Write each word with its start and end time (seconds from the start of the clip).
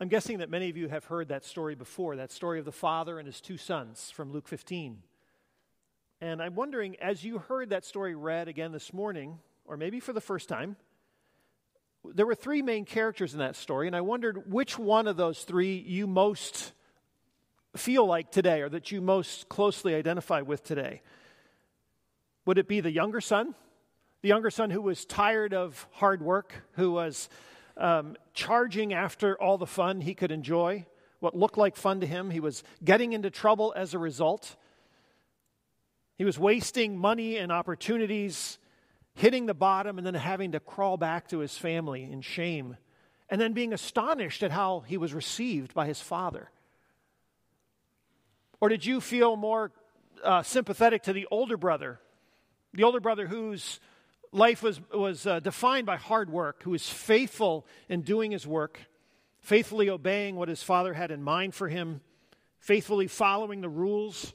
I'm 0.00 0.08
guessing 0.08 0.38
that 0.38 0.50
many 0.50 0.68
of 0.70 0.76
you 0.76 0.88
have 0.88 1.04
heard 1.04 1.28
that 1.28 1.44
story 1.44 1.74
before, 1.74 2.16
that 2.16 2.32
story 2.32 2.58
of 2.58 2.64
the 2.64 2.72
father 2.72 3.18
and 3.18 3.26
his 3.26 3.40
two 3.40 3.56
sons 3.56 4.10
from 4.10 4.32
Luke 4.32 4.48
15. 4.48 4.98
And 6.20 6.42
I'm 6.42 6.54
wondering, 6.54 6.96
as 7.00 7.22
you 7.24 7.38
heard 7.38 7.70
that 7.70 7.84
story 7.84 8.14
read 8.14 8.48
again 8.48 8.72
this 8.72 8.92
morning, 8.92 9.38
or 9.64 9.76
maybe 9.76 10.00
for 10.00 10.12
the 10.12 10.20
first 10.20 10.48
time, 10.48 10.76
there 12.04 12.26
were 12.26 12.34
three 12.34 12.60
main 12.60 12.84
characters 12.84 13.32
in 13.32 13.38
that 13.38 13.56
story, 13.56 13.86
and 13.86 13.96
I 13.96 14.00
wondered 14.00 14.52
which 14.52 14.78
one 14.78 15.06
of 15.06 15.16
those 15.16 15.42
three 15.44 15.76
you 15.76 16.06
most 16.06 16.72
feel 17.76 18.04
like 18.04 18.30
today, 18.30 18.62
or 18.62 18.68
that 18.68 18.92
you 18.92 19.00
most 19.00 19.48
closely 19.48 19.94
identify 19.94 20.40
with 20.42 20.64
today. 20.64 21.02
Would 22.46 22.58
it 22.58 22.68
be 22.68 22.80
the 22.80 22.90
younger 22.90 23.20
son? 23.20 23.54
The 24.24 24.28
younger 24.28 24.48
son 24.48 24.70
who 24.70 24.80
was 24.80 25.04
tired 25.04 25.52
of 25.52 25.86
hard 25.92 26.22
work, 26.22 26.54
who 26.76 26.92
was 26.92 27.28
um, 27.76 28.16
charging 28.32 28.94
after 28.94 29.38
all 29.38 29.58
the 29.58 29.66
fun 29.66 30.00
he 30.00 30.14
could 30.14 30.32
enjoy, 30.32 30.86
what 31.20 31.36
looked 31.36 31.58
like 31.58 31.76
fun 31.76 32.00
to 32.00 32.06
him. 32.06 32.30
He 32.30 32.40
was 32.40 32.64
getting 32.82 33.12
into 33.12 33.28
trouble 33.28 33.74
as 33.76 33.92
a 33.92 33.98
result. 33.98 34.56
He 36.16 36.24
was 36.24 36.38
wasting 36.38 36.96
money 36.96 37.36
and 37.36 37.52
opportunities, 37.52 38.58
hitting 39.12 39.44
the 39.44 39.52
bottom, 39.52 39.98
and 39.98 40.06
then 40.06 40.14
having 40.14 40.52
to 40.52 40.60
crawl 40.60 40.96
back 40.96 41.28
to 41.28 41.40
his 41.40 41.58
family 41.58 42.10
in 42.10 42.22
shame, 42.22 42.78
and 43.28 43.38
then 43.38 43.52
being 43.52 43.74
astonished 43.74 44.42
at 44.42 44.50
how 44.50 44.84
he 44.86 44.96
was 44.96 45.12
received 45.12 45.74
by 45.74 45.86
his 45.86 46.00
father. 46.00 46.50
Or 48.58 48.70
did 48.70 48.86
you 48.86 49.02
feel 49.02 49.36
more 49.36 49.70
uh, 50.22 50.42
sympathetic 50.42 51.02
to 51.02 51.12
the 51.12 51.28
older 51.30 51.58
brother? 51.58 52.00
The 52.72 52.84
older 52.84 53.00
brother 53.00 53.26
whose 53.26 53.80
life 54.34 54.62
was, 54.62 54.80
was 54.92 55.26
uh, 55.26 55.40
defined 55.40 55.86
by 55.86 55.96
hard 55.96 56.28
work, 56.28 56.62
who 56.64 56.70
was 56.70 56.88
faithful 56.88 57.66
in 57.88 58.02
doing 58.02 58.32
his 58.32 58.46
work, 58.46 58.80
faithfully 59.38 59.88
obeying 59.88 60.36
what 60.36 60.48
his 60.48 60.62
father 60.62 60.92
had 60.92 61.10
in 61.10 61.22
mind 61.22 61.54
for 61.54 61.68
him, 61.68 62.00
faithfully 62.58 63.06
following 63.06 63.60
the 63.60 63.68
rules, 63.68 64.34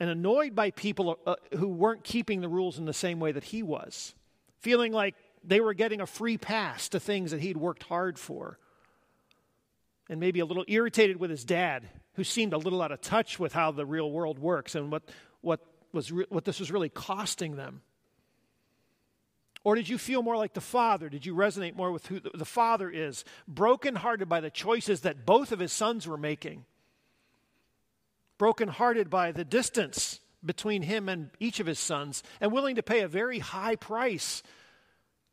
and 0.00 0.10
annoyed 0.10 0.54
by 0.54 0.70
people 0.72 1.18
uh, 1.24 1.36
who 1.56 1.68
weren't 1.68 2.02
keeping 2.02 2.40
the 2.40 2.48
rules 2.48 2.78
in 2.78 2.84
the 2.84 2.92
same 2.92 3.20
way 3.20 3.32
that 3.32 3.44
he 3.44 3.62
was, 3.62 4.14
feeling 4.58 4.92
like 4.92 5.14
they 5.44 5.60
were 5.60 5.74
getting 5.74 6.00
a 6.00 6.06
free 6.06 6.36
pass 6.36 6.88
to 6.88 6.98
things 6.98 7.30
that 7.30 7.40
he'd 7.40 7.56
worked 7.56 7.84
hard 7.84 8.18
for. 8.18 8.58
And 10.08 10.20
maybe 10.20 10.40
a 10.40 10.44
little 10.44 10.64
irritated 10.68 11.18
with 11.18 11.30
his 11.30 11.44
dad, 11.44 11.88
who 12.14 12.24
seemed 12.24 12.52
a 12.52 12.58
little 12.58 12.82
out 12.82 12.92
of 12.92 13.00
touch 13.00 13.38
with 13.38 13.52
how 13.52 13.70
the 13.70 13.86
real 13.86 14.10
world 14.10 14.38
works 14.38 14.74
and 14.74 14.90
what, 14.90 15.02
what, 15.42 15.60
was 15.92 16.10
re- 16.10 16.26
what 16.28 16.44
this 16.44 16.58
was 16.58 16.72
really 16.72 16.88
costing 16.88 17.56
them. 17.56 17.82
Or 19.66 19.74
did 19.74 19.88
you 19.88 19.98
feel 19.98 20.22
more 20.22 20.36
like 20.36 20.52
the 20.52 20.60
father? 20.60 21.08
Did 21.08 21.26
you 21.26 21.34
resonate 21.34 21.74
more 21.74 21.90
with 21.90 22.06
who 22.06 22.20
the 22.20 22.44
father 22.44 22.88
is, 22.88 23.24
brokenhearted 23.48 24.28
by 24.28 24.38
the 24.38 24.48
choices 24.48 25.00
that 25.00 25.26
both 25.26 25.50
of 25.50 25.58
his 25.58 25.72
sons 25.72 26.06
were 26.06 26.16
making? 26.16 26.64
Brokenhearted 28.38 29.10
by 29.10 29.32
the 29.32 29.44
distance 29.44 30.20
between 30.44 30.82
him 30.82 31.08
and 31.08 31.30
each 31.40 31.58
of 31.58 31.66
his 31.66 31.80
sons, 31.80 32.22
and 32.40 32.52
willing 32.52 32.76
to 32.76 32.82
pay 32.84 33.00
a 33.00 33.08
very 33.08 33.40
high 33.40 33.74
price 33.74 34.44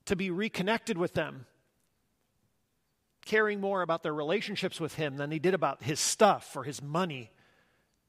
to 0.06 0.16
be 0.16 0.31
reconnected 0.31 0.97
with 0.97 1.14
them, 1.14 1.45
caring 3.25 3.62
more 3.62 3.84
about 3.84 4.02
their 4.02 4.16
relationships 4.16 4.80
with 4.80 4.95
him 4.95 5.18
than 5.18 5.30
he 5.30 5.38
did 5.38 5.53
about 5.53 5.84
his 5.84 6.00
stuff 6.00 6.56
or 6.56 6.64
his 6.64 6.81
money, 6.81 7.30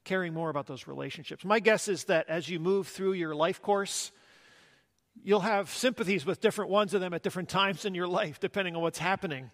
caring 0.05 0.33
more 0.33 0.49
about 0.49 0.69
those 0.69 0.87
relationships. 0.87 1.45
My 1.45 1.61
guess 1.61 1.87
is 1.87 2.05
that 2.05 2.31
as 2.31 2.49
you 2.49 2.59
move 2.59 2.89
through 2.89 3.13
your 3.13 3.35
life 3.35 3.61
course, 3.61 4.11
You'll 5.27 5.41
have 5.41 5.71
sympathies 5.71 6.27
with 6.27 6.43
different 6.43 6.71
ones 6.71 6.93
of 6.93 7.01
them 7.01 7.15
at 7.15 7.23
different 7.23 7.49
times 7.49 7.87
in 7.87 7.95
your 7.95 8.07
life, 8.07 8.41
depending 8.41 8.77
on 8.77 8.83
what's 8.83 8.99
happening. 8.99 9.51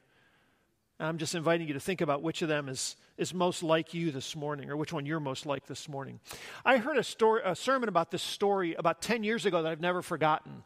I'm 0.98 1.16
just 1.16 1.36
inviting 1.36 1.68
you 1.68 1.74
to 1.74 1.80
think 1.80 2.00
about 2.00 2.22
which 2.22 2.42
of 2.42 2.48
them 2.48 2.68
is, 2.68 2.96
is 3.16 3.32
most 3.32 3.62
like 3.62 3.94
you 3.94 4.10
this 4.10 4.34
morning, 4.34 4.68
or 4.68 4.76
which 4.76 4.92
one 4.92 5.06
you're 5.06 5.20
most 5.20 5.46
like 5.46 5.66
this 5.66 5.88
morning. 5.88 6.18
I 6.64 6.78
heard 6.78 6.98
a, 6.98 7.04
story, 7.04 7.42
a 7.44 7.54
sermon 7.54 7.88
about 7.88 8.10
this 8.10 8.20
story 8.20 8.74
about 8.74 9.00
10 9.00 9.22
years 9.22 9.46
ago 9.46 9.62
that 9.62 9.70
I've 9.70 9.80
never 9.80 10.02
forgotten. 10.02 10.64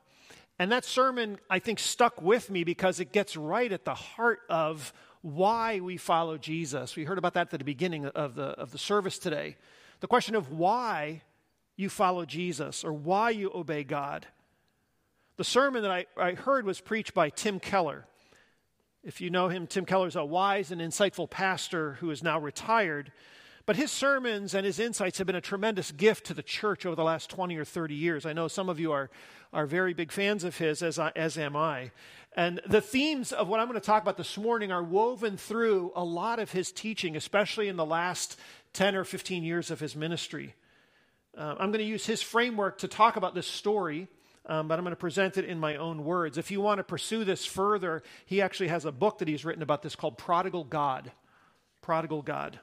And 0.58 0.72
that 0.72 0.86
sermon, 0.86 1.38
I 1.50 1.58
think, 1.58 1.80
stuck 1.80 2.22
with 2.22 2.50
me 2.50 2.64
because 2.64 2.98
it 2.98 3.12
gets 3.12 3.36
right 3.36 3.70
at 3.70 3.84
the 3.84 3.94
heart 3.94 4.40
of 4.48 4.94
why 5.20 5.80
we 5.80 5.98
follow 5.98 6.38
Jesus. 6.38 6.96
We 6.96 7.04
heard 7.04 7.18
about 7.18 7.34
that 7.34 7.52
at 7.52 7.58
the 7.58 7.64
beginning 7.64 8.06
of 8.06 8.36
the, 8.36 8.58
of 8.58 8.72
the 8.72 8.78
service 8.78 9.18
today. 9.18 9.56
The 10.00 10.06
question 10.06 10.34
of 10.34 10.50
why 10.50 11.22
you 11.76 11.90
follow 11.90 12.24
Jesus 12.24 12.84
or 12.84 12.94
why 12.94 13.30
you 13.30 13.50
obey 13.54 13.84
God. 13.84 14.26
The 15.36 15.44
sermon 15.44 15.82
that 15.82 15.90
I, 15.90 16.06
I 16.16 16.34
heard 16.34 16.64
was 16.64 16.80
preached 16.80 17.12
by 17.12 17.28
Tim 17.28 17.58
Keller. 17.58 18.06
If 19.02 19.20
you 19.20 19.30
know 19.30 19.48
him, 19.48 19.66
Tim 19.66 19.84
Keller 19.84 20.06
is 20.06 20.14
a 20.14 20.24
wise 20.24 20.70
and 20.70 20.80
insightful 20.80 21.28
pastor 21.28 21.94
who 21.94 22.10
is 22.12 22.22
now 22.22 22.38
retired. 22.38 23.10
But 23.66 23.74
his 23.74 23.90
sermons 23.90 24.54
and 24.54 24.64
his 24.64 24.78
insights 24.78 25.18
have 25.18 25.26
been 25.26 25.34
a 25.34 25.40
tremendous 25.40 25.90
gift 25.90 26.26
to 26.26 26.34
the 26.34 26.42
church 26.42 26.86
over 26.86 26.94
the 26.94 27.02
last 27.02 27.30
20 27.30 27.56
or 27.56 27.64
30 27.64 27.96
years. 27.96 28.26
I 28.26 28.32
know 28.32 28.46
some 28.46 28.68
of 28.68 28.78
you 28.78 28.92
are, 28.92 29.10
are 29.52 29.66
very 29.66 29.92
big 29.92 30.12
fans 30.12 30.44
of 30.44 30.56
his, 30.56 30.84
as, 30.84 31.00
I, 31.00 31.10
as 31.16 31.36
am 31.36 31.56
I. 31.56 31.90
And 32.36 32.60
the 32.68 32.80
themes 32.80 33.32
of 33.32 33.48
what 33.48 33.58
I'm 33.58 33.66
going 33.66 33.80
to 33.80 33.84
talk 33.84 34.02
about 34.02 34.16
this 34.16 34.38
morning 34.38 34.70
are 34.70 34.84
woven 34.84 35.36
through 35.36 35.90
a 35.96 36.04
lot 36.04 36.38
of 36.38 36.52
his 36.52 36.70
teaching, 36.70 37.16
especially 37.16 37.66
in 37.66 37.76
the 37.76 37.84
last 37.84 38.38
10 38.74 38.94
or 38.94 39.02
15 39.02 39.42
years 39.42 39.72
of 39.72 39.80
his 39.80 39.96
ministry. 39.96 40.54
Uh, 41.36 41.56
I'm 41.58 41.72
going 41.72 41.78
to 41.78 41.84
use 41.84 42.06
his 42.06 42.22
framework 42.22 42.78
to 42.78 42.88
talk 42.88 43.16
about 43.16 43.34
this 43.34 43.48
story 43.48 44.06
um, 44.46 44.68
but 44.68 44.78
I'm 44.78 44.84
going 44.84 44.92
to 44.92 44.96
present 44.96 45.36
it 45.38 45.44
in 45.46 45.58
my 45.58 45.76
own 45.76 46.04
words. 46.04 46.36
If 46.36 46.50
you 46.50 46.60
want 46.60 46.78
to 46.78 46.84
pursue 46.84 47.24
this 47.24 47.46
further, 47.46 48.02
he 48.26 48.42
actually 48.42 48.68
has 48.68 48.84
a 48.84 48.92
book 48.92 49.18
that 49.18 49.28
he's 49.28 49.44
written 49.44 49.62
about 49.62 49.82
this 49.82 49.96
called 49.96 50.18
Prodigal 50.18 50.64
God. 50.64 51.12
Prodigal 51.80 52.22
God. 52.22 52.60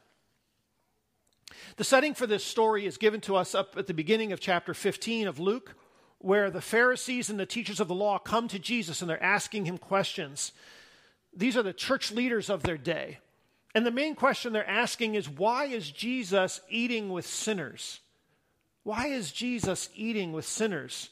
The 1.77 1.83
setting 1.83 2.13
for 2.13 2.27
this 2.27 2.43
story 2.43 2.85
is 2.85 2.97
given 2.97 3.21
to 3.21 3.35
us 3.35 3.55
up 3.55 3.75
at 3.77 3.87
the 3.87 3.93
beginning 3.93 4.31
of 4.31 4.39
chapter 4.39 4.73
15 4.73 5.27
of 5.27 5.39
Luke, 5.39 5.75
where 6.19 6.51
the 6.51 6.61
Pharisees 6.61 7.29
and 7.29 7.39
the 7.39 7.45
teachers 7.45 7.79
of 7.79 7.87
the 7.87 7.95
law 7.95 8.19
come 8.19 8.47
to 8.49 8.59
Jesus 8.59 9.01
and 9.01 9.09
they're 9.09 9.21
asking 9.21 9.65
him 9.65 9.77
questions. 9.77 10.51
These 11.35 11.57
are 11.57 11.63
the 11.63 11.73
church 11.73 12.11
leaders 12.11 12.49
of 12.49 12.63
their 12.63 12.77
day. 12.77 13.19
And 13.73 13.85
the 13.85 13.91
main 13.91 14.15
question 14.15 14.53
they're 14.53 14.69
asking 14.69 15.15
is 15.15 15.29
why 15.29 15.65
is 15.65 15.89
Jesus 15.89 16.61
eating 16.69 17.09
with 17.09 17.25
sinners? 17.25 18.01
Why 18.83 19.07
is 19.07 19.31
Jesus 19.31 19.89
eating 19.95 20.33
with 20.33 20.45
sinners? 20.45 21.09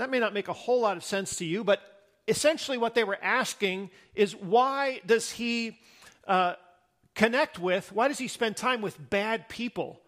That 0.00 0.08
may 0.08 0.18
not 0.18 0.32
make 0.32 0.48
a 0.48 0.54
whole 0.54 0.80
lot 0.80 0.96
of 0.96 1.04
sense 1.04 1.36
to 1.36 1.44
you, 1.44 1.62
but 1.62 1.82
essentially 2.26 2.78
what 2.78 2.94
they 2.94 3.04
were 3.04 3.18
asking 3.20 3.90
is 4.14 4.34
why 4.34 5.02
does 5.04 5.30
he 5.30 5.78
uh, 6.26 6.54
connect 7.14 7.58
with, 7.58 7.92
why 7.92 8.08
does 8.08 8.16
he 8.16 8.26
spend 8.26 8.56
time 8.56 8.80
with 8.80 9.10
bad 9.10 9.50
people? 9.50 10.00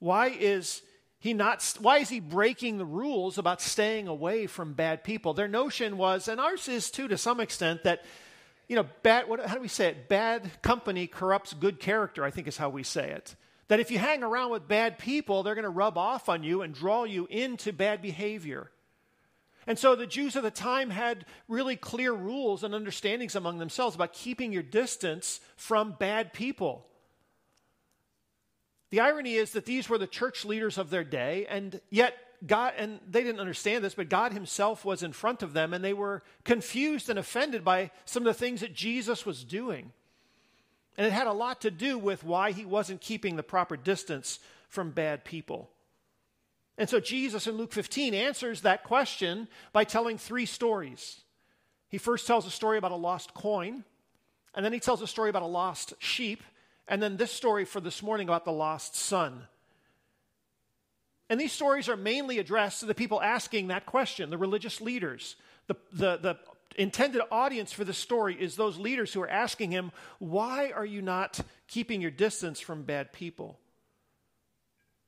Why 0.00 0.26
is 0.26 0.82
he 1.18 1.32
not, 1.32 1.64
why 1.80 2.00
is 2.00 2.10
he 2.10 2.20
breaking 2.20 2.76
the 2.76 2.84
rules 2.84 3.38
about 3.38 3.62
staying 3.62 4.06
away 4.06 4.46
from 4.46 4.74
bad 4.74 5.02
people? 5.02 5.32
Their 5.32 5.48
notion 5.48 5.96
was, 5.96 6.28
and 6.28 6.38
ours 6.38 6.68
is 6.68 6.90
too 6.90 7.08
to 7.08 7.16
some 7.16 7.40
extent, 7.40 7.84
that 7.84 8.04
you 8.68 8.76
know, 8.76 8.84
bad, 9.02 9.30
what, 9.30 9.46
how 9.46 9.54
do 9.54 9.62
we 9.62 9.68
say 9.68 9.86
it? 9.86 10.10
Bad 10.10 10.60
company 10.60 11.06
corrupts 11.06 11.54
good 11.54 11.80
character, 11.80 12.22
I 12.22 12.30
think 12.30 12.48
is 12.48 12.58
how 12.58 12.68
we 12.68 12.82
say 12.82 13.12
it. 13.12 13.34
That 13.68 13.80
if 13.80 13.90
you 13.90 13.98
hang 13.98 14.22
around 14.22 14.50
with 14.50 14.68
bad 14.68 14.98
people, 14.98 15.42
they're 15.42 15.54
going 15.54 15.62
to 15.62 15.70
rub 15.70 15.96
off 15.96 16.28
on 16.28 16.44
you 16.44 16.60
and 16.60 16.74
draw 16.74 17.04
you 17.04 17.26
into 17.30 17.72
bad 17.72 18.02
behavior. 18.02 18.70
And 19.66 19.78
so 19.78 19.94
the 19.94 20.06
Jews 20.06 20.34
of 20.36 20.42
the 20.42 20.50
time 20.50 20.90
had 20.90 21.24
really 21.48 21.76
clear 21.76 22.12
rules 22.12 22.64
and 22.64 22.74
understandings 22.74 23.36
among 23.36 23.58
themselves 23.58 23.94
about 23.94 24.12
keeping 24.12 24.52
your 24.52 24.62
distance 24.62 25.40
from 25.56 25.96
bad 25.98 26.32
people. 26.32 26.86
The 28.90 29.00
irony 29.00 29.34
is 29.34 29.52
that 29.52 29.64
these 29.64 29.88
were 29.88 29.98
the 29.98 30.06
church 30.06 30.44
leaders 30.44 30.78
of 30.78 30.90
their 30.90 31.04
day, 31.04 31.46
and 31.48 31.80
yet 31.90 32.14
God, 32.46 32.74
and 32.76 32.98
they 33.08 33.22
didn't 33.22 33.40
understand 33.40 33.84
this, 33.84 33.94
but 33.94 34.08
God 34.08 34.32
Himself 34.32 34.84
was 34.84 35.02
in 35.02 35.12
front 35.12 35.42
of 35.42 35.52
them, 35.52 35.72
and 35.72 35.84
they 35.84 35.94
were 35.94 36.22
confused 36.44 37.08
and 37.08 37.18
offended 37.18 37.64
by 37.64 37.90
some 38.04 38.22
of 38.22 38.26
the 38.26 38.38
things 38.38 38.60
that 38.60 38.74
Jesus 38.74 39.24
was 39.24 39.44
doing. 39.44 39.92
And 40.98 41.06
it 41.06 41.12
had 41.12 41.26
a 41.26 41.32
lot 41.32 41.60
to 41.62 41.70
do 41.70 41.98
with 41.98 42.24
why 42.24 42.52
He 42.52 42.64
wasn't 42.64 43.00
keeping 43.00 43.36
the 43.36 43.42
proper 43.42 43.76
distance 43.76 44.40
from 44.68 44.90
bad 44.90 45.24
people. 45.24 45.70
And 46.78 46.88
so 46.88 47.00
Jesus 47.00 47.46
in 47.46 47.56
Luke 47.56 47.72
15 47.72 48.14
answers 48.14 48.62
that 48.62 48.84
question 48.84 49.48
by 49.72 49.84
telling 49.84 50.18
three 50.18 50.46
stories. 50.46 51.20
He 51.88 51.98
first 51.98 52.26
tells 52.26 52.46
a 52.46 52.50
story 52.50 52.78
about 52.78 52.92
a 52.92 52.96
lost 52.96 53.34
coin, 53.34 53.84
and 54.54 54.64
then 54.64 54.72
he 54.72 54.80
tells 54.80 55.02
a 55.02 55.06
story 55.06 55.28
about 55.30 55.42
a 55.42 55.46
lost 55.46 55.94
sheep, 55.98 56.42
and 56.88 57.02
then 57.02 57.16
this 57.16 57.30
story 57.30 57.64
for 57.64 57.80
this 57.80 58.02
morning 58.02 58.28
about 58.28 58.44
the 58.44 58.52
lost 58.52 58.96
son. 58.96 59.42
And 61.28 61.40
these 61.40 61.52
stories 61.52 61.88
are 61.88 61.96
mainly 61.96 62.38
addressed 62.38 62.80
to 62.80 62.86
the 62.86 62.94
people 62.94 63.20
asking 63.20 63.68
that 63.68 63.86
question, 63.86 64.30
the 64.30 64.38
religious 64.38 64.80
leaders. 64.80 65.36
The, 65.66 65.76
the, 65.92 66.16
the 66.16 66.36
intended 66.76 67.22
audience 67.30 67.72
for 67.72 67.84
this 67.84 67.98
story 67.98 68.34
is 68.38 68.56
those 68.56 68.78
leaders 68.78 69.12
who 69.12 69.22
are 69.22 69.30
asking 69.30 69.70
him, 69.70 69.92
Why 70.18 70.72
are 70.72 70.84
you 70.84 71.02
not 71.02 71.40
keeping 71.68 72.00
your 72.00 72.10
distance 72.10 72.60
from 72.60 72.82
bad 72.82 73.12
people? 73.12 73.58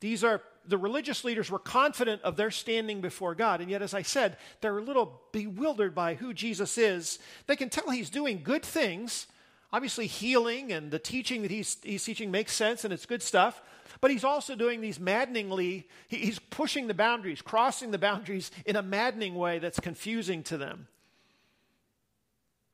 These 0.00 0.24
are 0.24 0.42
the 0.66 0.78
religious 0.78 1.24
leaders 1.24 1.50
were 1.50 1.58
confident 1.58 2.22
of 2.22 2.36
their 2.36 2.50
standing 2.50 3.00
before 3.00 3.34
God, 3.34 3.60
and 3.60 3.70
yet, 3.70 3.82
as 3.82 3.94
I 3.94 4.02
said, 4.02 4.36
they're 4.60 4.78
a 4.78 4.82
little 4.82 5.20
bewildered 5.32 5.94
by 5.94 6.14
who 6.14 6.32
Jesus 6.32 6.78
is. 6.78 7.18
They 7.46 7.56
can 7.56 7.68
tell 7.68 7.90
he's 7.90 8.10
doing 8.10 8.42
good 8.42 8.64
things. 8.64 9.26
Obviously, 9.72 10.06
healing 10.06 10.72
and 10.72 10.90
the 10.90 10.98
teaching 10.98 11.42
that 11.42 11.50
he's, 11.50 11.76
he's 11.82 12.04
teaching 12.04 12.30
makes 12.30 12.52
sense 12.52 12.84
and 12.84 12.92
it's 12.92 13.06
good 13.06 13.22
stuff. 13.22 13.60
But 14.00 14.10
he's 14.10 14.24
also 14.24 14.54
doing 14.54 14.80
these 14.80 15.00
maddeningly, 15.00 15.88
he's 16.08 16.38
pushing 16.38 16.86
the 16.86 16.94
boundaries, 16.94 17.42
crossing 17.42 17.90
the 17.90 17.98
boundaries 17.98 18.50
in 18.66 18.76
a 18.76 18.82
maddening 18.82 19.34
way 19.34 19.58
that's 19.58 19.80
confusing 19.80 20.42
to 20.44 20.56
them. 20.56 20.88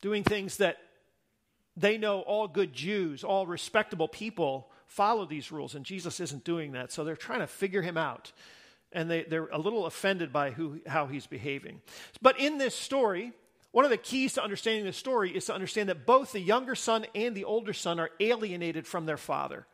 Doing 0.00 0.24
things 0.24 0.58
that 0.58 0.78
they 1.76 1.98
know 1.98 2.20
all 2.20 2.48
good 2.48 2.72
Jews, 2.72 3.24
all 3.24 3.46
respectable 3.46 4.08
people 4.08 4.70
follow 4.90 5.24
these 5.24 5.52
rules, 5.52 5.76
and 5.76 5.84
Jesus 5.84 6.18
isn't 6.18 6.42
doing 6.42 6.72
that. 6.72 6.90
So 6.90 7.04
they're 7.04 7.14
trying 7.14 7.40
to 7.40 7.46
figure 7.46 7.80
him 7.80 7.96
out. 7.96 8.32
And 8.92 9.08
they, 9.08 9.22
they're 9.22 9.46
a 9.46 9.58
little 9.58 9.86
offended 9.86 10.32
by 10.32 10.50
who, 10.50 10.80
how 10.84 11.06
he's 11.06 11.28
behaving. 11.28 11.80
But 12.20 12.40
in 12.40 12.58
this 12.58 12.74
story, 12.74 13.32
one 13.70 13.84
of 13.84 13.92
the 13.92 13.96
keys 13.96 14.34
to 14.34 14.42
understanding 14.42 14.84
the 14.84 14.92
story 14.92 15.30
is 15.30 15.44
to 15.44 15.54
understand 15.54 15.88
that 15.90 16.06
both 16.06 16.32
the 16.32 16.40
younger 16.40 16.74
son 16.74 17.06
and 17.14 17.36
the 17.36 17.44
older 17.44 17.72
son 17.72 18.00
are 18.00 18.10
alienated 18.18 18.84
from 18.84 19.06
their 19.06 19.16
father. 19.16 19.64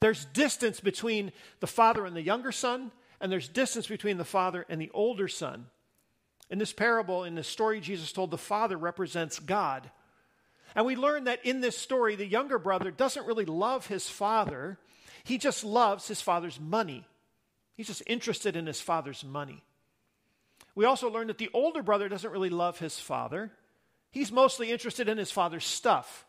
There's 0.00 0.26
distance 0.26 0.78
between 0.78 1.32
the 1.60 1.66
father 1.66 2.04
and 2.04 2.14
the 2.14 2.22
younger 2.22 2.52
son, 2.52 2.92
and 3.18 3.32
there's 3.32 3.48
distance 3.48 3.86
between 3.86 4.18
the 4.18 4.24
father 4.26 4.66
and 4.68 4.78
the 4.78 4.90
older 4.92 5.26
son. 5.26 5.66
In 6.50 6.58
this 6.58 6.74
parable, 6.74 7.24
in 7.24 7.34
the 7.34 7.42
story 7.42 7.80
Jesus 7.80 8.12
told, 8.12 8.30
the 8.30 8.36
father 8.36 8.76
represents 8.76 9.38
God. 9.38 9.90
And 10.74 10.86
we 10.86 10.96
learn 10.96 11.24
that 11.24 11.44
in 11.44 11.60
this 11.60 11.76
story, 11.76 12.16
the 12.16 12.26
younger 12.26 12.58
brother 12.58 12.90
doesn't 12.90 13.26
really 13.26 13.44
love 13.44 13.86
his 13.86 14.08
father, 14.08 14.78
he 15.24 15.38
just 15.38 15.64
loves 15.64 16.08
his 16.08 16.20
father's 16.20 16.58
money. 16.58 17.06
He's 17.76 17.86
just 17.86 18.02
interested 18.06 18.56
in 18.56 18.66
his 18.66 18.80
father's 18.80 19.24
money. 19.24 19.62
We 20.74 20.84
also 20.84 21.10
learn 21.10 21.28
that 21.28 21.38
the 21.38 21.50
older 21.52 21.82
brother 21.82 22.08
doesn't 22.08 22.30
really 22.30 22.50
love 22.50 22.78
his 22.78 22.98
father. 22.98 23.50
He's 24.10 24.32
mostly 24.32 24.70
interested 24.70 25.08
in 25.08 25.18
his 25.18 25.30
father's 25.30 25.64
stuff 25.64 26.24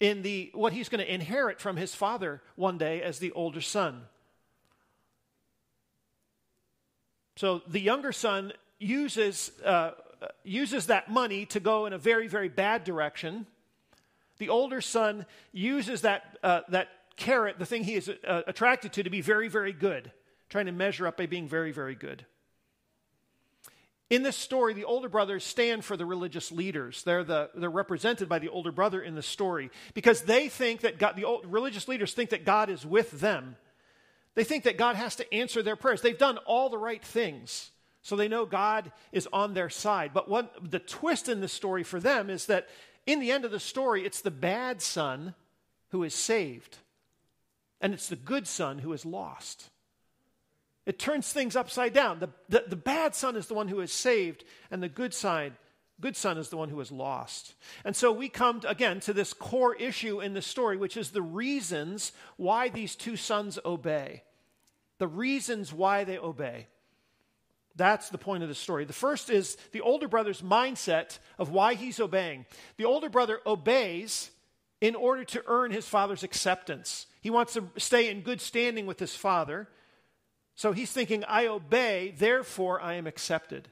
in 0.00 0.22
the, 0.22 0.50
what 0.54 0.72
he's 0.72 0.88
going 0.88 1.04
to 1.04 1.14
inherit 1.14 1.60
from 1.60 1.76
his 1.76 1.94
father 1.94 2.42
one 2.56 2.78
day 2.78 3.02
as 3.02 3.18
the 3.18 3.32
older 3.32 3.60
son. 3.60 4.02
So 7.36 7.62
the 7.66 7.80
younger 7.80 8.12
son 8.12 8.52
uses, 8.78 9.52
uh, 9.64 9.92
uses 10.44 10.86
that 10.86 11.10
money 11.10 11.46
to 11.46 11.60
go 11.60 11.86
in 11.86 11.92
a 11.92 11.98
very, 11.98 12.28
very 12.28 12.48
bad 12.48 12.84
direction. 12.84 13.46
The 14.42 14.48
older 14.48 14.80
son 14.80 15.24
uses 15.52 16.00
that, 16.00 16.36
uh, 16.42 16.62
that 16.70 16.88
carrot, 17.14 17.60
the 17.60 17.64
thing 17.64 17.84
he 17.84 17.94
is 17.94 18.08
uh, 18.08 18.42
attracted 18.48 18.92
to, 18.94 19.04
to 19.04 19.08
be 19.08 19.20
very, 19.20 19.46
very 19.46 19.72
good, 19.72 20.10
trying 20.48 20.66
to 20.66 20.72
measure 20.72 21.06
up 21.06 21.16
by 21.16 21.26
being 21.26 21.46
very, 21.46 21.70
very 21.70 21.94
good. 21.94 22.26
In 24.10 24.24
this 24.24 24.36
story, 24.36 24.74
the 24.74 24.82
older 24.82 25.08
brothers 25.08 25.44
stand 25.44 25.84
for 25.84 25.96
the 25.96 26.04
religious 26.04 26.50
leaders. 26.50 27.04
They're, 27.04 27.22
the, 27.22 27.50
they're 27.54 27.70
represented 27.70 28.28
by 28.28 28.40
the 28.40 28.48
older 28.48 28.72
brother 28.72 29.00
in 29.00 29.14
the 29.14 29.22
story 29.22 29.70
because 29.94 30.22
they 30.22 30.48
think 30.48 30.80
that 30.80 30.98
God, 30.98 31.14
the 31.14 31.22
old, 31.22 31.46
religious 31.46 31.86
leaders 31.86 32.12
think 32.12 32.30
that 32.30 32.44
God 32.44 32.68
is 32.68 32.84
with 32.84 33.12
them. 33.20 33.54
They 34.34 34.42
think 34.42 34.64
that 34.64 34.76
God 34.76 34.96
has 34.96 35.14
to 35.14 35.32
answer 35.32 35.62
their 35.62 35.76
prayers. 35.76 36.02
They've 36.02 36.18
done 36.18 36.38
all 36.46 36.68
the 36.68 36.78
right 36.78 37.04
things, 37.04 37.70
so 38.02 38.16
they 38.16 38.26
know 38.26 38.44
God 38.44 38.90
is 39.12 39.28
on 39.32 39.54
their 39.54 39.70
side. 39.70 40.10
But 40.12 40.28
what 40.28 40.68
the 40.68 40.80
twist 40.80 41.28
in 41.28 41.40
this 41.40 41.52
story 41.52 41.84
for 41.84 42.00
them 42.00 42.28
is 42.28 42.46
that 42.46 42.66
in 43.06 43.20
the 43.20 43.32
end 43.32 43.44
of 43.44 43.50
the 43.50 43.60
story, 43.60 44.04
it's 44.04 44.20
the 44.20 44.30
bad 44.30 44.80
son 44.80 45.34
who 45.90 46.02
is 46.04 46.14
saved, 46.14 46.78
and 47.80 47.92
it's 47.92 48.08
the 48.08 48.16
good 48.16 48.46
son 48.46 48.78
who 48.78 48.92
is 48.92 49.04
lost. 49.04 49.70
It 50.86 50.98
turns 50.98 51.32
things 51.32 51.54
upside 51.54 51.92
down. 51.92 52.18
The, 52.18 52.30
the, 52.48 52.64
the, 52.68 52.76
bad 52.76 53.14
son 53.14 53.36
is 53.36 53.46
the 53.46 53.54
one 53.54 53.68
who 53.68 53.80
is 53.80 53.92
saved, 53.92 54.44
and 54.70 54.82
the 54.82 54.88
good 54.88 55.14
side, 55.14 55.52
good 56.00 56.16
son 56.16 56.38
is 56.38 56.48
the 56.48 56.56
one 56.56 56.70
who 56.70 56.80
is 56.80 56.90
lost. 56.90 57.54
And 57.84 57.94
so 57.94 58.10
we 58.10 58.28
come 58.28 58.60
to, 58.60 58.68
again 58.68 58.98
to 59.00 59.12
this 59.12 59.32
core 59.32 59.76
issue 59.76 60.20
in 60.20 60.34
the 60.34 60.42
story, 60.42 60.76
which 60.76 60.96
is 60.96 61.10
the 61.10 61.22
reasons 61.22 62.12
why 62.36 62.68
these 62.68 62.96
two 62.96 63.16
sons 63.16 63.58
obey. 63.64 64.24
The 64.98 65.06
reasons 65.08 65.72
why 65.72 66.04
they 66.04 66.18
obey. 66.18 66.66
That's 67.76 68.10
the 68.10 68.18
point 68.18 68.42
of 68.42 68.48
the 68.48 68.54
story. 68.54 68.84
The 68.84 68.92
first 68.92 69.30
is 69.30 69.56
the 69.72 69.80
older 69.80 70.08
brother's 70.08 70.42
mindset 70.42 71.18
of 71.38 71.50
why 71.50 71.74
he's 71.74 72.00
obeying. 72.00 72.46
The 72.76 72.84
older 72.84 73.08
brother 73.08 73.40
obeys 73.46 74.30
in 74.80 74.94
order 74.94 75.24
to 75.24 75.42
earn 75.46 75.70
his 75.70 75.88
father's 75.88 76.22
acceptance. 76.22 77.06
He 77.20 77.30
wants 77.30 77.54
to 77.54 77.68
stay 77.78 78.10
in 78.10 78.22
good 78.22 78.40
standing 78.40 78.84
with 78.84 78.98
his 78.98 79.14
father. 79.14 79.68
So 80.54 80.72
he's 80.72 80.90
thinking, 80.90 81.24
I 81.24 81.46
obey, 81.46 82.14
therefore 82.18 82.80
I 82.80 82.94
am 82.94 83.06
accepted. 83.06 83.68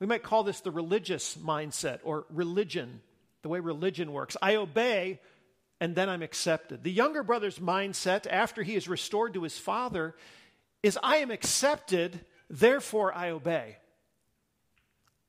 We 0.00 0.06
might 0.06 0.24
call 0.24 0.42
this 0.42 0.60
the 0.60 0.72
religious 0.72 1.36
mindset 1.36 2.00
or 2.02 2.26
religion, 2.28 3.00
the 3.42 3.48
way 3.48 3.60
religion 3.60 4.12
works. 4.12 4.36
I 4.42 4.56
obey, 4.56 5.20
and 5.80 5.94
then 5.94 6.08
I'm 6.08 6.22
accepted. 6.22 6.82
The 6.82 6.90
younger 6.90 7.22
brother's 7.22 7.60
mindset, 7.60 8.26
after 8.28 8.64
he 8.64 8.74
is 8.74 8.88
restored 8.88 9.34
to 9.34 9.44
his 9.44 9.56
father, 9.56 10.16
is 10.82 10.98
I 11.02 11.18
am 11.18 11.30
accepted, 11.30 12.24
therefore 12.52 13.12
I 13.12 13.30
obey. 13.30 13.78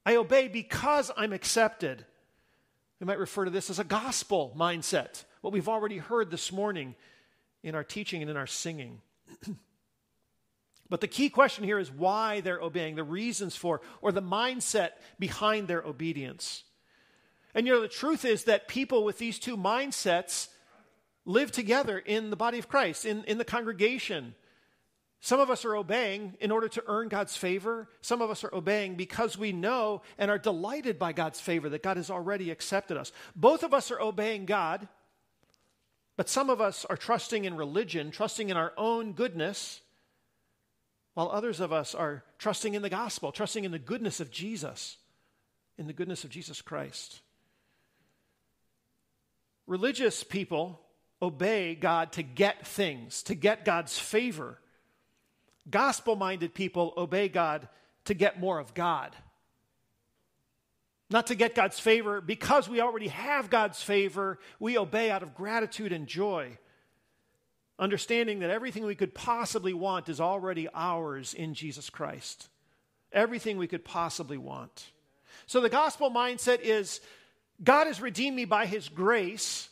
I 0.06 0.18
obey 0.18 0.48
because 0.48 1.10
I'm 1.18 1.34
accepted. 1.34 2.06
We 3.00 3.08
might 3.08 3.18
refer 3.18 3.46
to 3.46 3.52
this 3.52 3.72
as 3.72 3.80
a 3.80 3.84
gospel 3.84 4.54
mindset, 4.56 5.24
what 5.42 5.52
we've 5.52 5.70
already 5.70 5.98
heard 5.98 6.30
this 6.30 6.52
morning 6.52 6.94
in 7.64 7.74
our 7.74 7.84
teaching 7.84 8.22
and 8.22 8.30
in 8.30 8.38
our 8.38 8.48
singing. 8.48 9.02
But 10.94 11.02
the 11.02 11.08
key 11.08 11.30
question 11.30 11.64
here 11.64 11.80
is 11.80 11.90
why 11.90 12.42
they're 12.42 12.62
obeying, 12.62 12.96
the 12.96 13.04
reasons 13.04 13.56
for, 13.56 13.82
or 14.00 14.12
the 14.12 14.22
mindset 14.22 14.90
behind 15.18 15.68
their 15.68 15.82
obedience. 15.82 16.66
And 17.56 17.66
you 17.66 17.74
know, 17.74 17.82
the 17.82 17.88
truth 17.88 18.26
is 18.26 18.44
that 18.44 18.68
people 18.68 19.04
with 19.04 19.18
these 19.18 19.40
two 19.40 19.58
mindsets 19.58 20.50
live 21.26 21.52
together 21.52 21.98
in 21.98 22.30
the 22.30 22.36
body 22.36 22.60
of 22.60 22.68
Christ, 22.68 23.06
in, 23.06 23.24
in 23.24 23.40
the 23.40 23.44
congregation. 23.44 24.36
Some 25.24 25.40
of 25.40 25.50
us 25.50 25.64
are 25.64 25.78
obeying 25.78 26.36
in 26.42 26.52
order 26.52 26.68
to 26.68 26.84
earn 26.86 27.08
God's 27.08 27.38
favor. 27.38 27.88
Some 28.02 28.22
of 28.22 28.30
us 28.30 28.44
are 28.44 28.54
obeying 28.54 28.96
because 28.96 29.38
we 29.38 29.54
know 29.54 30.02
and 30.18 30.30
are 30.30 30.38
delighted 30.38 31.00
by 31.00 31.14
God's 31.14 31.40
favor, 31.40 31.70
that 31.70 31.82
God 31.82 31.96
has 31.96 32.10
already 32.10 32.52
accepted 32.52 32.98
us. 32.98 33.14
Both 33.34 33.64
of 33.64 33.74
us 33.74 33.90
are 33.90 34.02
obeying 34.02 34.46
God, 34.46 34.86
but 36.18 36.28
some 36.28 36.50
of 36.50 36.60
us 36.60 36.84
are 36.84 36.98
trusting 36.98 37.46
in 37.46 37.56
religion, 37.56 38.12
trusting 38.12 38.50
in 38.50 38.58
our 38.58 38.74
own 38.76 39.14
goodness 39.14 39.80
while 41.14 41.30
others 41.32 41.62
of 41.62 41.72
us 41.72 41.96
are 41.96 42.26
trusting 42.38 42.74
in 42.74 42.82
the 42.82 42.90
gospel, 42.90 43.32
trusting 43.32 43.64
in 43.64 43.72
the 43.72 43.80
goodness 43.80 44.20
of 44.20 44.30
Jesus, 44.30 44.98
in 45.78 45.88
the 45.88 45.94
goodness 45.94 46.26
of 46.26 46.32
Jesus 46.32 46.62
Christ. 46.62 47.22
Religious 49.68 50.22
people 50.22 50.82
obey 51.22 51.76
God 51.76 52.12
to 52.12 52.24
get 52.24 52.68
things, 52.68 53.24
to 53.24 53.36
get 53.36 53.64
God's 53.64 53.98
favor. 53.98 54.60
Gospel 55.70 56.16
minded 56.16 56.54
people 56.54 56.94
obey 56.98 57.30
God 57.30 57.68
to 58.06 58.14
get 58.14 58.40
more 58.40 58.60
of 58.60 58.74
God. 58.74 59.16
Not 61.10 61.28
to 61.28 61.36
get 61.36 61.56
God's 61.56 61.80
favor 61.80 62.22
because 62.22 62.68
we 62.68 62.82
already 62.82 63.10
have 63.10 63.50
God's 63.50 63.82
favor, 63.82 64.40
we 64.60 64.78
obey 64.78 65.12
out 65.12 65.24
of 65.24 65.36
gratitude 65.36 65.92
and 65.92 66.08
joy 66.08 66.58
understanding 67.80 68.40
that 68.40 68.50
everything 68.50 68.86
we 68.86 68.96
could 68.96 69.14
possibly 69.14 69.74
want 69.74 70.10
is 70.10 70.22
already 70.22 70.68
ours 70.74 71.34
in 71.34 71.54
Jesus 71.54 71.90
Christ. 71.90 72.50
Everything 73.12 73.58
we 73.58 73.68
could 73.68 73.86
possibly 73.86 74.38
want. 74.38 74.92
So 75.46 75.60
the 75.60 75.70
gospel 75.70 76.10
mindset 76.10 76.62
is 76.62 77.02
God 77.64 77.88
has 77.88 78.02
redeemed 78.02 78.36
me 78.36 78.46
by 78.46 78.66
his 78.66 78.90
grace, 78.90 79.70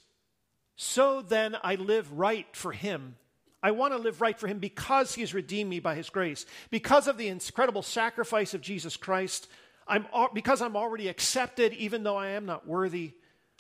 so 0.75 1.21
then 1.21 1.55
I 1.63 1.75
live 1.75 2.12
right 2.12 2.48
for 2.53 2.71
him. 2.71 3.15
I 3.63 3.72
want 3.72 3.94
to 3.94 4.00
live 4.00 4.22
right 4.22 4.38
for 4.38 4.48
him 4.48 4.60
because 4.60 5.13
he 5.13 5.22
has 5.22 5.34
redeemed 5.34 5.70
me 5.70 5.80
by 5.80 5.96
his 5.96 6.10
grace. 6.10 6.46
Because 6.70 7.08
of 7.08 7.18
the 7.18 7.27
incredible 7.27 7.84
sacrifice 7.84 8.53
of 8.53 8.62
Jesus 8.62 8.98
Christ, 8.98 9.48
I'm, 9.88 10.06
because 10.34 10.62
I'm 10.62 10.75
already 10.75 11.08
accepted, 11.08 11.74
even 11.74 12.03
though 12.03 12.18
I 12.18 12.30
am 12.30 12.46
not 12.46 12.68
worthy, 12.68 13.13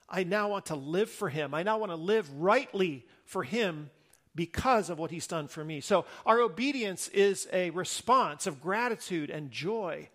I 0.09 0.23
now 0.23 0.49
want 0.49 0.67
to 0.67 0.75
live 0.75 1.09
for 1.09 1.29
him. 1.29 1.53
I 1.53 1.63
now 1.63 1.77
want 1.77 1.91
to 1.91 1.95
live 1.97 2.29
rightly 2.41 3.05
for 3.25 3.43
him 3.43 3.89
because 4.33 4.89
of 4.89 4.97
what 4.97 5.11
he's 5.11 5.27
done 5.27 5.47
for 5.47 5.63
me. 5.63 5.81
So 5.81 6.05
our 6.25 6.39
obedience 6.39 7.07
is 7.09 7.47
a 7.53 7.69
response 7.71 8.47
of 8.47 8.61
gratitude 8.61 9.29
and 9.29 9.51
joy 9.51 10.09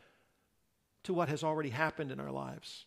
to 1.05 1.15
what 1.15 1.29
has 1.29 1.45
already 1.45 1.71
happened 1.71 2.11
in 2.11 2.19
our 2.19 2.31
lives. 2.31 2.87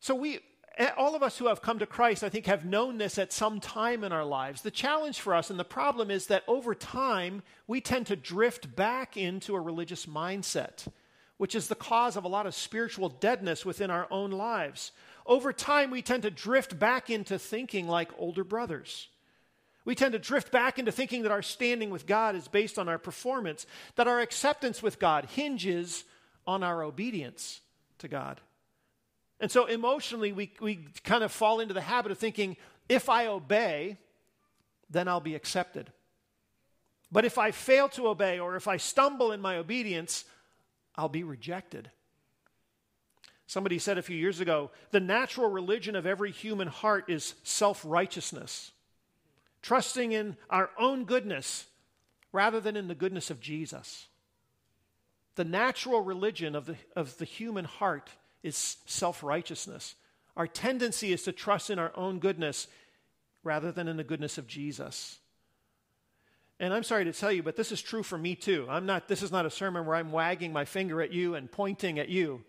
So 0.00 0.14
we 0.14 0.40
Eh, 0.76 0.90
all 0.96 1.14
of 1.14 1.22
us 1.22 1.38
who 1.38 1.46
have 1.46 1.62
come 1.62 1.78
to 1.78 1.86
Christ, 1.86 2.24
I 2.24 2.28
think, 2.28 2.46
have 2.46 2.64
known 2.64 2.98
this 2.98 3.18
at 3.18 3.32
some 3.32 3.60
time 3.60 4.02
in 4.02 4.12
our 4.12 4.24
lives. 4.24 4.62
The 4.62 4.70
challenge 4.70 5.20
for 5.20 5.34
us 5.34 5.50
and 5.50 5.58
the 5.58 5.64
problem 5.64 6.10
is 6.10 6.26
that 6.26 6.42
over 6.48 6.74
time, 6.74 7.42
we 7.66 7.80
tend 7.80 8.06
to 8.08 8.16
drift 8.16 8.74
back 8.74 9.16
into 9.16 9.54
a 9.54 9.60
religious 9.60 10.06
mindset, 10.06 10.88
which 11.36 11.54
is 11.54 11.68
the 11.68 11.74
cause 11.74 12.16
of 12.16 12.24
a 12.24 12.28
lot 12.28 12.46
of 12.46 12.54
spiritual 12.54 13.08
deadness 13.08 13.64
within 13.64 13.90
our 13.90 14.08
own 14.10 14.32
lives 14.32 14.90
over 15.26 15.52
time, 15.52 15.90
we 15.90 16.02
tend 16.02 16.22
to 16.24 16.30
drift 16.30 16.78
back 16.78 17.08
into 17.08 17.38
thinking 17.38 17.88
like 17.88 18.10
older 18.18 18.44
brothers. 18.44 19.08
We 19.84 19.94
tend 19.94 20.12
to 20.12 20.18
drift 20.18 20.50
back 20.50 20.78
into 20.78 20.92
thinking 20.92 21.22
that 21.22 21.32
our 21.32 21.42
standing 21.42 21.90
with 21.90 22.06
God 22.06 22.34
is 22.34 22.48
based 22.48 22.78
on 22.78 22.88
our 22.88 22.98
performance, 22.98 23.66
that 23.96 24.08
our 24.08 24.20
acceptance 24.20 24.82
with 24.82 24.98
God 24.98 25.26
hinges 25.26 26.04
on 26.46 26.62
our 26.62 26.82
obedience 26.82 27.60
to 27.98 28.08
God. 28.08 28.40
And 29.40 29.50
so 29.50 29.66
emotionally, 29.66 30.32
we, 30.32 30.52
we 30.60 30.86
kind 31.02 31.24
of 31.24 31.32
fall 31.32 31.60
into 31.60 31.74
the 31.74 31.80
habit 31.80 32.12
of 32.12 32.18
thinking 32.18 32.56
if 32.88 33.08
I 33.08 33.26
obey, 33.26 33.98
then 34.90 35.08
I'll 35.08 35.20
be 35.20 35.34
accepted. 35.34 35.90
But 37.10 37.24
if 37.24 37.38
I 37.38 37.50
fail 37.50 37.88
to 37.90 38.08
obey 38.08 38.38
or 38.38 38.56
if 38.56 38.68
I 38.68 38.76
stumble 38.76 39.32
in 39.32 39.40
my 39.40 39.56
obedience, 39.56 40.24
I'll 40.96 41.08
be 41.08 41.24
rejected. 41.24 41.90
Somebody 43.46 43.78
said 43.78 43.98
a 43.98 44.02
few 44.02 44.16
years 44.16 44.40
ago 44.40 44.70
the 44.90 45.00
natural 45.00 45.50
religion 45.50 45.96
of 45.96 46.06
every 46.06 46.30
human 46.30 46.68
heart 46.68 47.04
is 47.08 47.34
self 47.42 47.84
righteousness, 47.84 48.72
trusting 49.62 50.12
in 50.12 50.36
our 50.50 50.70
own 50.78 51.04
goodness 51.04 51.66
rather 52.32 52.60
than 52.60 52.76
in 52.76 52.88
the 52.88 52.94
goodness 52.94 53.30
of 53.30 53.40
Jesus. 53.40 54.08
The 55.36 55.44
natural 55.44 56.00
religion 56.00 56.54
of 56.54 56.66
the, 56.66 56.76
of 56.96 57.18
the 57.18 57.24
human 57.24 57.64
heart 57.64 58.10
is 58.44 58.76
self 58.86 59.24
righteousness. 59.24 59.96
Our 60.36 60.46
tendency 60.46 61.12
is 61.12 61.24
to 61.24 61.32
trust 61.32 61.70
in 61.70 61.80
our 61.80 61.92
own 61.96 62.20
goodness 62.20 62.68
rather 63.42 63.72
than 63.72 63.88
in 63.88 63.96
the 63.96 64.04
goodness 64.04 64.38
of 64.38 64.46
Jesus. 64.46 65.18
And 66.60 66.72
I'm 66.72 66.84
sorry 66.84 67.04
to 67.04 67.12
tell 67.12 67.32
you, 67.32 67.42
but 67.42 67.56
this 67.56 67.72
is 67.72 67.82
true 67.82 68.02
for 68.02 68.16
me 68.16 68.36
too. 68.36 68.66
I'm 68.68 68.86
not, 68.86 69.08
this 69.08 69.22
is 69.22 69.32
not 69.32 69.46
a 69.46 69.50
sermon 69.50 69.86
where 69.86 69.96
I'm 69.96 70.12
wagging 70.12 70.52
my 70.52 70.64
finger 70.64 71.02
at 71.02 71.12
you 71.12 71.34
and 71.34 71.50
pointing 71.50 71.98
at 71.98 72.08
you. 72.08 72.44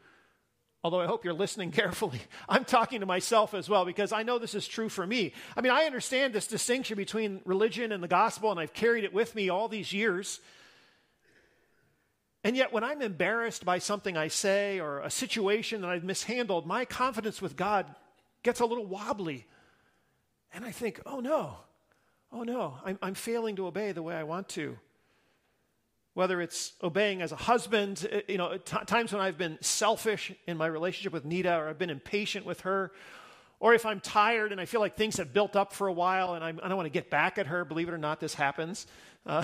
Although 0.84 1.02
I 1.02 1.08
hope 1.08 1.26
you're 1.26 1.34
listening 1.34 1.72
carefully. 1.72 2.22
I'm 2.48 2.66
talking 2.66 3.00
to 3.00 3.06
myself 3.06 3.54
as 3.54 3.68
well 3.68 3.86
because 3.86 4.12
I 4.12 4.24
know 4.24 4.38
this 4.38 4.54
is 4.54 4.68
true 4.68 4.90
for 4.90 5.06
me. 5.06 5.34
I 5.58 5.62
mean, 5.62 5.72
I 5.72 5.86
understand 5.86 6.34
this 6.34 6.48
distinction 6.48 6.98
between 6.98 7.42
religion 7.46 7.92
and 7.92 8.04
the 8.04 8.08
gospel, 8.08 8.52
and 8.52 8.60
I've 8.60 8.74
carried 8.74 9.04
it 9.04 9.14
with 9.14 9.34
me 9.34 9.50
all 9.50 9.68
these 9.68 9.92
years. 9.92 10.40
And 12.46 12.56
yet, 12.56 12.72
when 12.72 12.84
I'm 12.84 13.02
embarrassed 13.02 13.66
by 13.66 13.80
something 13.80 14.16
I 14.16 14.28
say 14.28 14.80
or 14.80 15.00
a 15.00 15.10
situation 15.10 15.82
that 15.82 15.90
I've 15.90 16.04
mishandled, 16.04 16.68
my 16.68 16.86
confidence 16.86 17.42
with 17.42 17.56
God 17.56 17.88
gets 18.44 18.60
a 18.60 18.68
little 18.68 18.86
wobbly. 18.86 19.48
And 20.54 20.64
I 20.64 20.70
think, 20.70 21.02
oh 21.08 21.20
no, 21.20 21.58
oh 22.32 22.44
no, 22.44 22.76
I'm, 22.86 23.00
I'm 23.02 23.16
failing 23.16 23.56
to 23.56 23.66
obey 23.66 23.94
the 23.94 24.04
way 24.04 24.14
I 24.14 24.22
want 24.22 24.48
to. 24.50 24.78
Whether 26.14 26.40
it's 26.40 26.74
obeying 26.84 27.24
as 27.24 27.32
a 27.32 27.36
husband, 27.36 28.08
eh, 28.12 28.22
you 28.28 28.38
know, 28.38 28.58
t- 28.58 28.78
times 28.86 29.12
when 29.12 29.24
I've 29.24 29.40
been 29.40 29.58
selfish 29.62 30.32
in 30.46 30.56
my 30.56 30.68
relationship 30.68 31.14
with 31.14 31.26
Nita 31.26 31.58
or 31.58 31.68
I've 31.68 31.80
been 31.80 31.90
impatient 31.90 32.46
with 32.46 32.62
her, 32.62 32.92
or 33.60 33.74
if 33.74 33.88
I'm 33.88 34.00
tired 34.00 34.52
and 34.52 34.62
I 34.62 34.66
feel 34.66 34.82
like 34.82 34.96
things 34.96 35.18
have 35.18 35.34
built 35.34 35.56
up 35.56 35.74
for 35.74 35.88
a 35.88 35.94
while 35.94 36.36
and 36.36 36.44
I'm, 36.44 36.60
I 36.60 36.62
do 36.66 36.70
not 36.70 36.78
want 36.78 36.86
to 36.86 36.92
get 36.92 37.10
back 37.10 37.40
at 37.40 37.48
her, 37.48 37.66
believe 37.66 37.88
it 37.88 37.94
or 37.96 37.98
not, 37.98 38.20
this 38.20 38.36
happens. 38.36 38.86
Uh, 39.26 39.44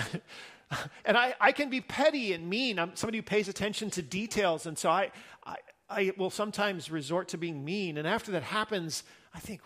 and 1.04 1.16
I, 1.16 1.34
I 1.40 1.52
can 1.52 1.70
be 1.70 1.80
petty 1.80 2.32
and 2.32 2.48
mean. 2.48 2.78
I'm 2.78 2.96
somebody 2.96 3.18
who 3.18 3.22
pays 3.22 3.48
attention 3.48 3.90
to 3.90 4.02
details. 4.02 4.66
And 4.66 4.78
so 4.78 4.90
I, 4.90 5.10
I, 5.44 5.56
I 5.88 6.12
will 6.16 6.30
sometimes 6.30 6.90
resort 6.90 7.28
to 7.28 7.38
being 7.38 7.64
mean. 7.64 7.98
And 7.98 8.06
after 8.06 8.32
that 8.32 8.42
happens, 8.42 9.04
I 9.34 9.38
think, 9.38 9.60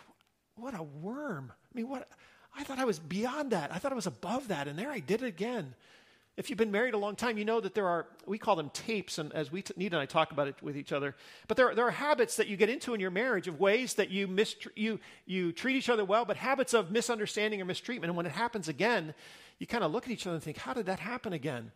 what 0.57 0.79
a 0.79 0.83
worm. 0.83 1.53
I 1.53 1.77
mean, 1.77 1.89
what? 1.89 2.09
I 2.57 2.65
thought 2.65 2.79
I 2.79 2.85
was 2.85 2.99
beyond 2.99 3.53
that. 3.53 3.73
I 3.73 3.79
thought 3.79 3.93
I 3.93 3.97
was 3.97 4.07
above 4.07 4.49
that. 4.49 4.69
And 4.69 4.79
there 4.79 4.91
I 4.91 5.01
did 5.01 5.23
it 5.23 5.27
again. 5.27 5.75
If 6.37 6.51
you've 6.51 6.59
been 6.59 6.71
married 6.71 6.93
a 6.93 6.99
long 6.99 7.17
time, 7.17 7.39
you 7.39 7.47
know 7.47 7.61
that 7.61 7.75
there 7.75 7.87
are, 7.87 8.07
we 8.27 8.37
call 8.37 8.57
them 8.57 8.69
tapes, 8.71 9.17
and 9.17 9.33
as 9.33 9.51
we, 9.51 9.63
t- 9.63 9.73
Nita 9.77 9.97
and 9.97 10.03
I 10.03 10.07
talk 10.07 10.33
about 10.33 10.49
it 10.49 10.57
with 10.63 10.77
each 10.77 10.93
other, 10.93 11.15
but 11.49 11.57
there, 11.57 11.75
there 11.75 11.87
are 11.87 11.91
habits 11.91 12.37
that 12.37 12.47
you 12.47 12.59
get 12.59 12.69
into 12.69 12.93
in 12.93 13.01
your 13.01 13.11
marriage 13.11 13.49
of 13.49 13.59
ways 13.59 13.95
that 13.95 14.11
you, 14.11 14.29
mistr- 14.29 14.69
you, 14.77 15.01
you 15.25 15.51
treat 15.53 15.77
each 15.77 15.89
other 15.89 16.05
well, 16.05 16.27
but 16.27 16.37
habits 16.37 16.75
of 16.75 16.91
misunderstanding 16.91 17.63
or 17.63 17.65
mistreatment. 17.65 18.11
And 18.11 18.17
when 18.19 18.27
it 18.27 18.33
happens 18.33 18.69
again, 18.69 19.15
you 19.59 19.67
kind 19.67 19.83
of 19.83 19.93
look 19.93 20.05
at 20.05 20.11
each 20.11 20.27
other 20.27 20.35
and 20.35 20.45
think, 20.45 20.59
how 20.59 20.75
did 20.75 20.87
that 20.87 21.01
happen 21.01 21.33
again? 21.33 21.73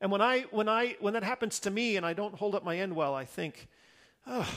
And 0.00 0.12
when, 0.12 0.20
I, 0.20 0.42
when, 0.50 0.68
I, 0.68 0.96
when 1.00 1.14
that 1.14 1.24
happens 1.24 1.58
to 1.60 1.70
me 1.70 1.96
and 1.96 2.06
I 2.06 2.12
don't 2.12 2.36
hold 2.36 2.54
up 2.54 2.64
my 2.64 2.78
end 2.78 2.94
well, 2.94 3.14
I 3.14 3.24
think, 3.24 3.66
oh, 4.28 4.48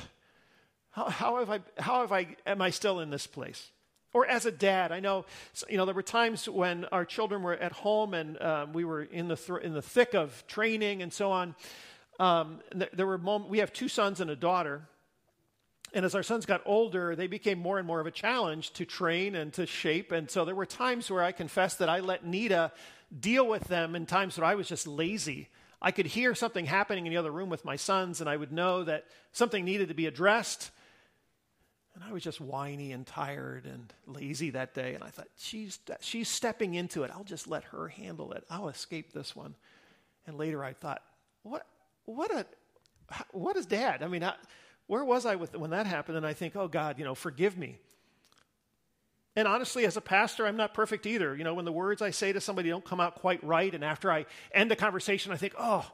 how, 0.91 1.09
how, 1.09 1.39
have 1.39 1.49
I, 1.49 1.59
how 1.79 2.01
have 2.01 2.11
I, 2.11 2.35
am 2.45 2.61
I 2.61 2.69
still 2.69 2.99
in 2.99 3.09
this 3.09 3.25
place? 3.25 3.71
Or 4.13 4.25
as 4.25 4.45
a 4.45 4.51
dad, 4.51 4.91
I 4.91 4.99
know, 4.99 5.25
you 5.69 5.77
know, 5.77 5.85
there 5.85 5.93
were 5.93 6.01
times 6.01 6.47
when 6.47 6.85
our 6.85 7.05
children 7.05 7.43
were 7.43 7.53
at 7.53 7.71
home 7.71 8.13
and 8.13 8.41
um, 8.41 8.73
we 8.73 8.85
were 8.85 9.03
in 9.03 9.27
the, 9.27 9.35
th- 9.35 9.61
in 9.61 9.73
the 9.73 9.81
thick 9.81 10.13
of 10.13 10.45
training 10.47 11.01
and 11.01 11.11
so 11.11 11.31
on. 11.31 11.55
Um, 12.19 12.61
th- 12.71 12.91
there 12.93 13.05
were 13.05 13.17
we 13.17 13.59
have 13.59 13.73
two 13.73 13.87
sons 13.89 14.21
and 14.21 14.31
a 14.31 14.35
daughter. 14.35 14.87
And 15.93 16.03
as 16.05 16.15
our 16.15 16.23
sons 16.23 16.45
got 16.45 16.61
older, 16.65 17.15
they 17.15 17.27
became 17.27 17.59
more 17.59 17.77
and 17.77 17.87
more 17.87 17.99
of 17.99 18.07
a 18.07 18.11
challenge 18.11 18.71
to 18.73 18.85
train 18.85 19.35
and 19.35 19.53
to 19.53 19.65
shape. 19.65 20.11
And 20.11 20.29
so 20.29 20.45
there 20.45 20.55
were 20.55 20.65
times 20.65 21.09
where 21.09 21.23
I 21.23 21.31
confessed 21.31 21.79
that 21.79 21.89
I 21.89 21.99
let 21.99 22.25
Nita 22.25 22.71
deal 23.17 23.47
with 23.47 23.63
them 23.65 23.95
in 23.95 24.05
times 24.05 24.37
where 24.37 24.45
I 24.45 24.55
was 24.55 24.67
just 24.67 24.85
lazy. 24.85 25.47
I 25.81 25.91
could 25.91 26.07
hear 26.07 26.35
something 26.35 26.65
happening 26.65 27.05
in 27.05 27.13
the 27.13 27.17
other 27.17 27.31
room 27.31 27.49
with 27.49 27.63
my 27.63 27.75
sons, 27.75 28.19
and 28.19 28.29
I 28.29 28.35
would 28.35 28.51
know 28.51 28.83
that 28.83 29.05
something 29.31 29.63
needed 29.63 29.89
to 29.89 29.93
be 29.93 30.07
addressed. 30.07 30.71
And 31.97 32.07
I 32.07 32.13
was 32.13 32.21
just 32.21 32.39
whiny 32.39 32.91
and 32.91 33.07
tired 33.07 33.65
and 33.65 33.91
lazy 34.05 34.51
that 34.51 34.75
day. 34.75 34.93
And 34.93 35.03
I 35.03 35.09
thought, 35.09 35.29
she's, 35.35 35.79
she's 35.99 36.29
stepping 36.29 36.75
into 36.75 37.03
it. 37.03 37.11
I'll 37.11 37.23
just 37.23 37.47
let 37.47 37.63
her 37.65 37.87
handle 37.87 38.33
it. 38.33 38.43
I'll 38.51 38.69
escape 38.69 39.13
this 39.13 39.35
one. 39.35 39.55
And 40.27 40.37
later 40.37 40.63
I 40.63 40.73
thought, 40.73 41.01
what, 41.41 41.65
what, 42.05 42.31
a, 42.31 42.45
what 43.31 43.57
is 43.57 43.65
dad? 43.65 44.03
I 44.03 44.09
mean, 44.09 44.23
I, 44.23 44.35
where 44.85 45.03
was 45.03 45.25
I 45.25 45.37
with, 45.37 45.55
when 45.55 45.71
that 45.71 45.87
happened? 45.87 46.17
And 46.17 46.25
I 46.25 46.33
think, 46.33 46.55
oh 46.55 46.67
God, 46.67 46.99
you 46.99 47.03
know, 47.03 47.15
forgive 47.15 47.57
me. 47.57 47.79
And 49.35 49.47
honestly, 49.47 49.83
as 49.83 49.97
a 49.97 50.01
pastor, 50.01 50.45
I'm 50.45 50.57
not 50.57 50.75
perfect 50.75 51.07
either. 51.07 51.35
You 51.35 51.45
know, 51.45 51.55
when 51.55 51.65
the 51.65 51.71
words 51.71 52.03
I 52.03 52.11
say 52.11 52.31
to 52.31 52.39
somebody 52.39 52.69
don't 52.69 52.85
come 52.85 52.99
out 52.99 53.15
quite 53.15 53.43
right, 53.43 53.73
and 53.73 53.83
after 53.83 54.11
I 54.11 54.27
end 54.51 54.71
a 54.71 54.75
conversation, 54.75 55.31
I 55.31 55.37
think, 55.37 55.55
oh, 55.57 55.89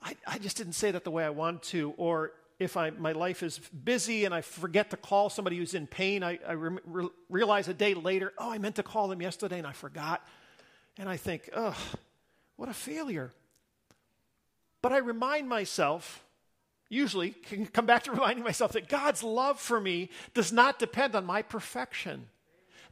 I, 0.00 0.14
I 0.24 0.38
just 0.38 0.56
didn't 0.56 0.74
say 0.74 0.92
that 0.92 1.02
the 1.02 1.10
way 1.10 1.24
I 1.24 1.30
wanted 1.30 1.62
to. 1.64 1.94
Or 1.96 2.30
if 2.58 2.76
I, 2.76 2.90
my 2.90 3.12
life 3.12 3.42
is 3.42 3.58
busy 3.58 4.24
and 4.24 4.34
I 4.34 4.40
forget 4.40 4.90
to 4.90 4.96
call 4.96 5.28
somebody 5.28 5.58
who's 5.58 5.74
in 5.74 5.86
pain, 5.86 6.22
I, 6.22 6.38
I 6.46 6.52
re- 6.52 7.08
realize 7.28 7.68
a 7.68 7.74
day 7.74 7.92
later, 7.94 8.32
oh, 8.38 8.50
I 8.50 8.58
meant 8.58 8.76
to 8.76 8.82
call 8.82 9.08
them 9.08 9.20
yesterday 9.20 9.58
and 9.58 9.66
I 9.66 9.72
forgot. 9.72 10.26
And 10.98 11.08
I 11.08 11.18
think, 11.18 11.50
oh, 11.54 11.76
what 12.56 12.70
a 12.70 12.74
failure. 12.74 13.32
But 14.80 14.92
I 14.92 14.98
remind 14.98 15.48
myself, 15.48 16.24
usually, 16.88 17.30
can 17.48 17.66
come 17.66 17.84
back 17.84 18.04
to 18.04 18.12
reminding 18.12 18.44
myself 18.44 18.72
that 18.72 18.88
God's 18.88 19.22
love 19.22 19.60
for 19.60 19.78
me 19.78 20.08
does 20.32 20.52
not 20.52 20.78
depend 20.78 21.14
on 21.14 21.26
my 21.26 21.42
perfection. 21.42 22.28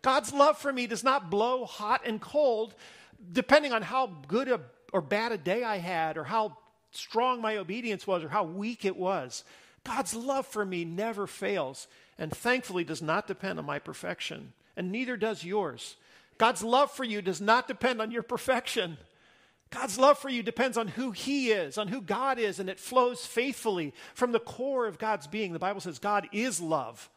God's 0.03 0.35
love 0.35 0.59
for 0.59 0.71
me 0.71 0.87
does 0.87 1.03
not 1.03 1.31
blow 1.31 1.65
hot 1.65 2.03
and 2.05 2.21
cold 2.21 2.75
depending 3.33 3.73
on 3.73 3.81
how 3.81 4.09
good 4.29 4.49
a, 4.49 4.61
or 4.93 5.01
bad 5.01 5.33
a 5.33 5.39
day 5.39 5.65
I 5.65 5.79
had 5.79 6.19
or 6.19 6.25
how 6.25 6.59
strong 6.97 7.41
my 7.41 7.57
obedience 7.57 8.07
was 8.07 8.23
or 8.23 8.29
how 8.29 8.45
weak 8.45 8.85
it 8.85 8.97
was. 8.97 9.45
God's 9.85 10.15
love 10.15 10.47
for 10.47 10.65
me 10.65 10.85
never 10.85 11.27
fails 11.27 11.87
and 12.19 12.33
thankfully 12.33 12.85
does 12.85 13.03
not 13.03 13.27
depend 13.27 13.59
on 13.59 13.67
my 13.67 13.79
perfection, 13.79 14.53
and 14.77 14.91
neither 14.91 15.17
does 15.17 15.45
yours. 15.45 15.97
God's 16.39 16.63
love 16.63 16.91
for 16.91 17.05
you 17.05 17.23
does 17.23 17.41
not 17.41 17.69
depend 17.69 18.01
on 18.01 18.11
your 18.11 18.23
perfection. 18.23 18.99
God's 19.71 19.99
love 19.99 20.19
for 20.19 20.29
you 20.29 20.43
depends 20.43 20.79
on 20.79 20.89
who 20.89 21.11
He 21.11 21.51
is, 21.51 21.79
on 21.79 21.89
who 21.89 22.01
God 22.01 22.39
is, 22.39 22.61
and 22.61 22.69
it 22.69 22.79
flows 22.79 23.27
faithfully 23.27 23.93
from 24.15 24.33
the 24.33 24.41
core 24.41 24.87
of 24.87 24.99
God's 24.99 25.27
being. 25.27 25.53
The 25.53 25.59
Bible 25.59 25.81
says 25.81 25.99
God 25.99 26.29
is 26.33 26.61
love. 26.61 27.11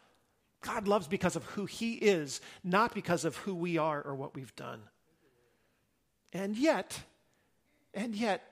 God 0.61 0.87
loves 0.87 1.07
because 1.07 1.35
of 1.35 1.43
who 1.45 1.65
He 1.65 1.93
is, 1.93 2.41
not 2.63 2.93
because 2.93 3.25
of 3.25 3.37
who 3.37 3.53
we 3.53 3.77
are 3.77 4.01
or 4.01 4.15
what 4.15 4.35
we've 4.35 4.55
done. 4.55 4.81
And 6.33 6.57
yet, 6.57 6.99
and 7.93 8.15
yet, 8.15 8.43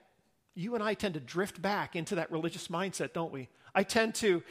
you 0.56 0.74
and 0.74 0.82
I 0.82 0.94
tend 0.94 1.14
to 1.14 1.20
drift 1.20 1.60
back 1.62 1.94
into 1.94 2.16
that 2.16 2.32
religious 2.32 2.68
mindset, 2.68 3.12
don't 3.12 3.32
we? 3.32 3.48
I 3.74 3.82
tend 3.82 4.14
to, 4.16 4.42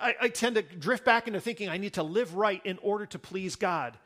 I, 0.00 0.14
I, 0.20 0.28
tend 0.28 0.56
to 0.56 0.62
drift 0.62 1.04
back 1.04 1.26
into 1.26 1.40
thinking 1.40 1.70
I 1.70 1.78
need 1.78 1.94
to 1.94 2.02
live 2.02 2.34
right 2.34 2.60
in 2.64 2.78
order 2.78 3.06
to 3.06 3.18
please 3.18 3.56
God. 3.56 3.96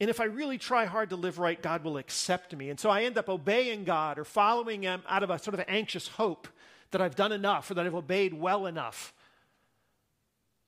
And 0.00 0.08
if 0.08 0.20
I 0.20 0.24
really 0.24 0.56
try 0.56 0.86
hard 0.86 1.10
to 1.10 1.16
live 1.16 1.38
right, 1.38 1.60
God 1.60 1.84
will 1.84 1.98
accept 1.98 2.56
me. 2.56 2.70
And 2.70 2.80
so 2.80 2.88
I 2.88 3.02
end 3.02 3.18
up 3.18 3.28
obeying 3.28 3.84
God 3.84 4.18
or 4.18 4.24
following 4.24 4.82
Him 4.82 5.02
out 5.08 5.22
of 5.22 5.30
a 5.30 5.38
sort 5.38 5.54
of 5.54 5.64
anxious 5.68 6.08
hope 6.08 6.48
that 6.90 7.02
I've 7.02 7.16
done 7.16 7.32
enough 7.32 7.70
or 7.70 7.74
that 7.74 7.84
I've 7.84 7.94
obeyed 7.94 8.32
well 8.32 8.66
enough. 8.66 9.12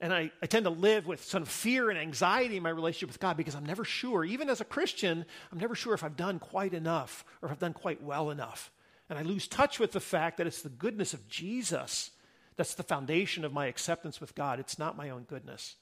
And 0.03 0.13
I, 0.13 0.31
I 0.43 0.47
tend 0.47 0.65
to 0.65 0.71
live 0.71 1.07
with 1.07 1.23
some 1.25 1.45
fear 1.47 1.89
and 1.89 1.99
anxiety 1.99 2.57
in 2.57 2.63
my 2.63 2.71
relationship 2.71 3.09
with 3.09 3.21
God 3.21 3.37
because 3.37 3.55
I'm 3.55 3.67
never 3.67 3.85
sure, 3.85 4.25
even 4.25 4.51
as 4.51 4.61
a 4.61 4.65
Christian, 4.65 5.25
I'm 5.51 5.59
never 5.59 5.75
sure 5.75 5.95
if 5.95 6.05
I've 6.05 6.17
done 6.17 6.39
quite 6.39 6.75
enough 6.75 7.25
or 7.41 7.47
if 7.47 7.53
I've 7.53 7.59
done 7.59 7.73
quite 7.73 8.03
well 8.03 8.31
enough. 8.31 8.71
And 9.11 9.19
I 9.19 9.23
lose 9.23 9.49
touch 9.49 9.79
with 9.79 9.93
the 9.93 10.00
fact 10.00 10.38
that 10.38 10.47
it's 10.47 10.62
the 10.62 10.69
goodness 10.71 11.12
of 11.12 11.29
Jesus 11.29 12.12
that's 12.57 12.75
the 12.75 12.83
foundation 12.83 13.45
of 13.45 13.52
my 13.52 13.67
acceptance 13.67 14.21
with 14.21 14.35
God. 14.35 14.61
It's 14.61 14.79
not 14.79 14.97
my 14.97 15.11
own 15.11 15.25
goodness. 15.25 15.76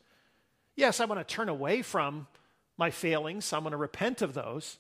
Yes, 0.77 0.99
I 0.99 1.05
want 1.05 1.21
to 1.21 1.35
turn 1.35 1.49
away 1.49 1.83
from 1.83 2.27
my 2.79 2.91
failings, 2.91 3.53
I'm 3.53 3.63
going 3.63 3.73
to 3.73 3.77
repent 3.77 4.23
of 4.23 4.33
those, 4.33 4.79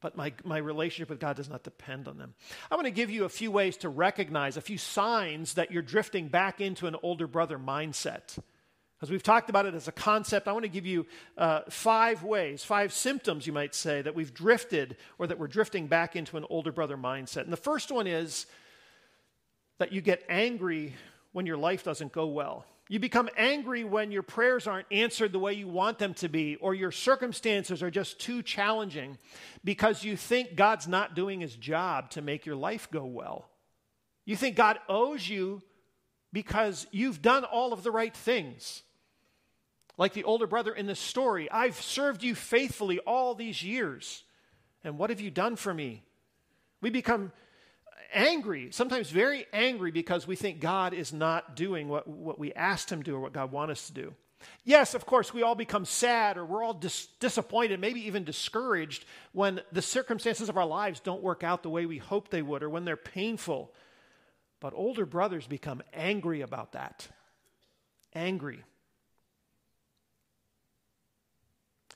but 0.00 0.16
my, 0.16 0.32
my 0.42 0.58
relationship 0.58 1.08
with 1.08 1.20
God 1.20 1.36
does 1.36 1.48
not 1.48 1.62
depend 1.62 2.08
on 2.08 2.18
them. 2.18 2.34
I 2.68 2.74
want 2.74 2.86
to 2.86 2.90
give 2.90 3.10
you 3.10 3.24
a 3.24 3.28
few 3.28 3.52
ways 3.52 3.76
to 3.78 3.88
recognize, 3.88 4.56
a 4.56 4.60
few 4.60 4.78
signs 4.78 5.54
that 5.54 5.70
you're 5.70 5.82
drifting 5.82 6.26
back 6.26 6.60
into 6.60 6.88
an 6.88 6.96
older 7.04 7.28
brother 7.28 7.58
mindset. 7.58 8.36
As 9.02 9.10
we've 9.10 9.22
talked 9.22 9.48
about 9.48 9.64
it 9.64 9.74
as 9.74 9.88
a 9.88 9.92
concept, 9.92 10.46
I 10.46 10.52
want 10.52 10.64
to 10.64 10.70
give 10.70 10.84
you 10.84 11.06
uh, 11.38 11.62
five 11.70 12.22
ways, 12.22 12.62
five 12.62 12.92
symptoms, 12.92 13.46
you 13.46 13.52
might 13.52 13.74
say, 13.74 14.02
that 14.02 14.14
we've 14.14 14.34
drifted 14.34 14.98
or 15.18 15.26
that 15.26 15.38
we're 15.38 15.48
drifting 15.48 15.86
back 15.86 16.16
into 16.16 16.36
an 16.36 16.44
older 16.50 16.70
brother 16.70 16.98
mindset. 16.98 17.44
And 17.44 17.52
the 17.52 17.56
first 17.56 17.90
one 17.90 18.06
is 18.06 18.44
that 19.78 19.92
you 19.92 20.02
get 20.02 20.22
angry 20.28 20.94
when 21.32 21.46
your 21.46 21.56
life 21.56 21.82
doesn't 21.82 22.12
go 22.12 22.26
well. 22.26 22.66
You 22.90 22.98
become 22.98 23.30
angry 23.38 23.84
when 23.84 24.10
your 24.10 24.22
prayers 24.22 24.66
aren't 24.66 24.88
answered 24.90 25.32
the 25.32 25.38
way 25.38 25.54
you 25.54 25.68
want 25.68 25.98
them 25.98 26.12
to 26.14 26.28
be, 26.28 26.56
or 26.56 26.74
your 26.74 26.90
circumstances 26.90 27.82
are 27.82 27.90
just 27.90 28.18
too 28.18 28.42
challenging 28.42 29.16
because 29.64 30.04
you 30.04 30.16
think 30.16 30.56
God's 30.56 30.88
not 30.88 31.14
doing 31.14 31.40
his 31.40 31.56
job 31.56 32.10
to 32.10 32.20
make 32.20 32.44
your 32.44 32.56
life 32.56 32.90
go 32.90 33.06
well. 33.06 33.48
You 34.26 34.36
think 34.36 34.56
God 34.56 34.78
owes 34.88 35.26
you 35.26 35.62
because 36.32 36.86
you've 36.90 37.22
done 37.22 37.44
all 37.44 37.72
of 37.72 37.82
the 37.82 37.90
right 37.90 38.14
things. 38.14 38.82
Like 40.00 40.14
the 40.14 40.24
older 40.24 40.46
brother 40.46 40.72
in 40.72 40.86
the 40.86 40.94
story, 40.94 41.50
I've 41.50 41.78
served 41.78 42.22
you 42.22 42.34
faithfully 42.34 43.00
all 43.00 43.34
these 43.34 43.62
years. 43.62 44.24
And 44.82 44.96
what 44.96 45.10
have 45.10 45.20
you 45.20 45.30
done 45.30 45.56
for 45.56 45.74
me? 45.74 46.02
We 46.80 46.88
become 46.88 47.32
angry, 48.14 48.70
sometimes 48.72 49.10
very 49.10 49.44
angry, 49.52 49.90
because 49.90 50.26
we 50.26 50.36
think 50.36 50.58
God 50.58 50.94
is 50.94 51.12
not 51.12 51.54
doing 51.54 51.86
what, 51.86 52.08
what 52.08 52.38
we 52.38 52.50
asked 52.54 52.90
him 52.90 53.02
to 53.02 53.10
do 53.10 53.14
or 53.14 53.20
what 53.20 53.34
God 53.34 53.52
wants 53.52 53.72
us 53.72 53.86
to 53.88 53.92
do. 53.92 54.14
Yes, 54.64 54.94
of 54.94 55.04
course, 55.04 55.34
we 55.34 55.42
all 55.42 55.54
become 55.54 55.84
sad 55.84 56.38
or 56.38 56.46
we're 56.46 56.64
all 56.64 56.72
dis- 56.72 57.08
disappointed, 57.20 57.78
maybe 57.78 58.06
even 58.06 58.24
discouraged 58.24 59.04
when 59.32 59.60
the 59.70 59.82
circumstances 59.82 60.48
of 60.48 60.56
our 60.56 60.64
lives 60.64 61.00
don't 61.00 61.22
work 61.22 61.44
out 61.44 61.62
the 61.62 61.68
way 61.68 61.84
we 61.84 61.98
hope 61.98 62.30
they 62.30 62.40
would 62.40 62.62
or 62.62 62.70
when 62.70 62.86
they're 62.86 62.96
painful. 62.96 63.70
But 64.60 64.72
older 64.74 65.04
brothers 65.04 65.46
become 65.46 65.82
angry 65.92 66.40
about 66.40 66.72
that. 66.72 67.06
Angry. 68.14 68.64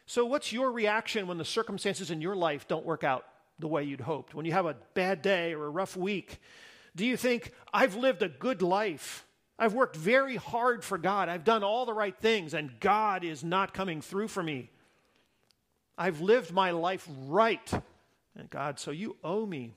So, 0.06 0.26
what's 0.26 0.52
your 0.52 0.70
reaction 0.70 1.26
when 1.26 1.38
the 1.38 1.44
circumstances 1.44 2.10
in 2.10 2.20
your 2.20 2.36
life 2.36 2.68
don't 2.68 2.84
work 2.84 3.04
out 3.04 3.24
the 3.58 3.68
way 3.68 3.84
you'd 3.84 4.00
hoped? 4.00 4.34
When 4.34 4.44
you 4.44 4.52
have 4.52 4.66
a 4.66 4.76
bad 4.94 5.22
day 5.22 5.54
or 5.54 5.66
a 5.66 5.70
rough 5.70 5.96
week, 5.96 6.40
do 6.94 7.06
you 7.06 7.16
think, 7.16 7.52
I've 7.72 7.96
lived 7.96 8.22
a 8.22 8.28
good 8.28 8.62
life? 8.62 9.26
I've 9.58 9.72
worked 9.72 9.96
very 9.96 10.36
hard 10.36 10.84
for 10.84 10.98
God. 10.98 11.28
I've 11.28 11.44
done 11.44 11.64
all 11.64 11.86
the 11.86 11.94
right 11.94 12.16
things, 12.16 12.54
and 12.54 12.78
God 12.80 13.24
is 13.24 13.42
not 13.42 13.72
coming 13.72 14.00
through 14.00 14.28
for 14.28 14.42
me. 14.42 14.70
I've 15.96 16.20
lived 16.20 16.52
my 16.52 16.72
life 16.72 17.08
right. 17.26 17.72
And 18.36 18.50
God, 18.50 18.78
so 18.78 18.90
you 18.90 19.16
owe 19.22 19.46
me. 19.46 19.74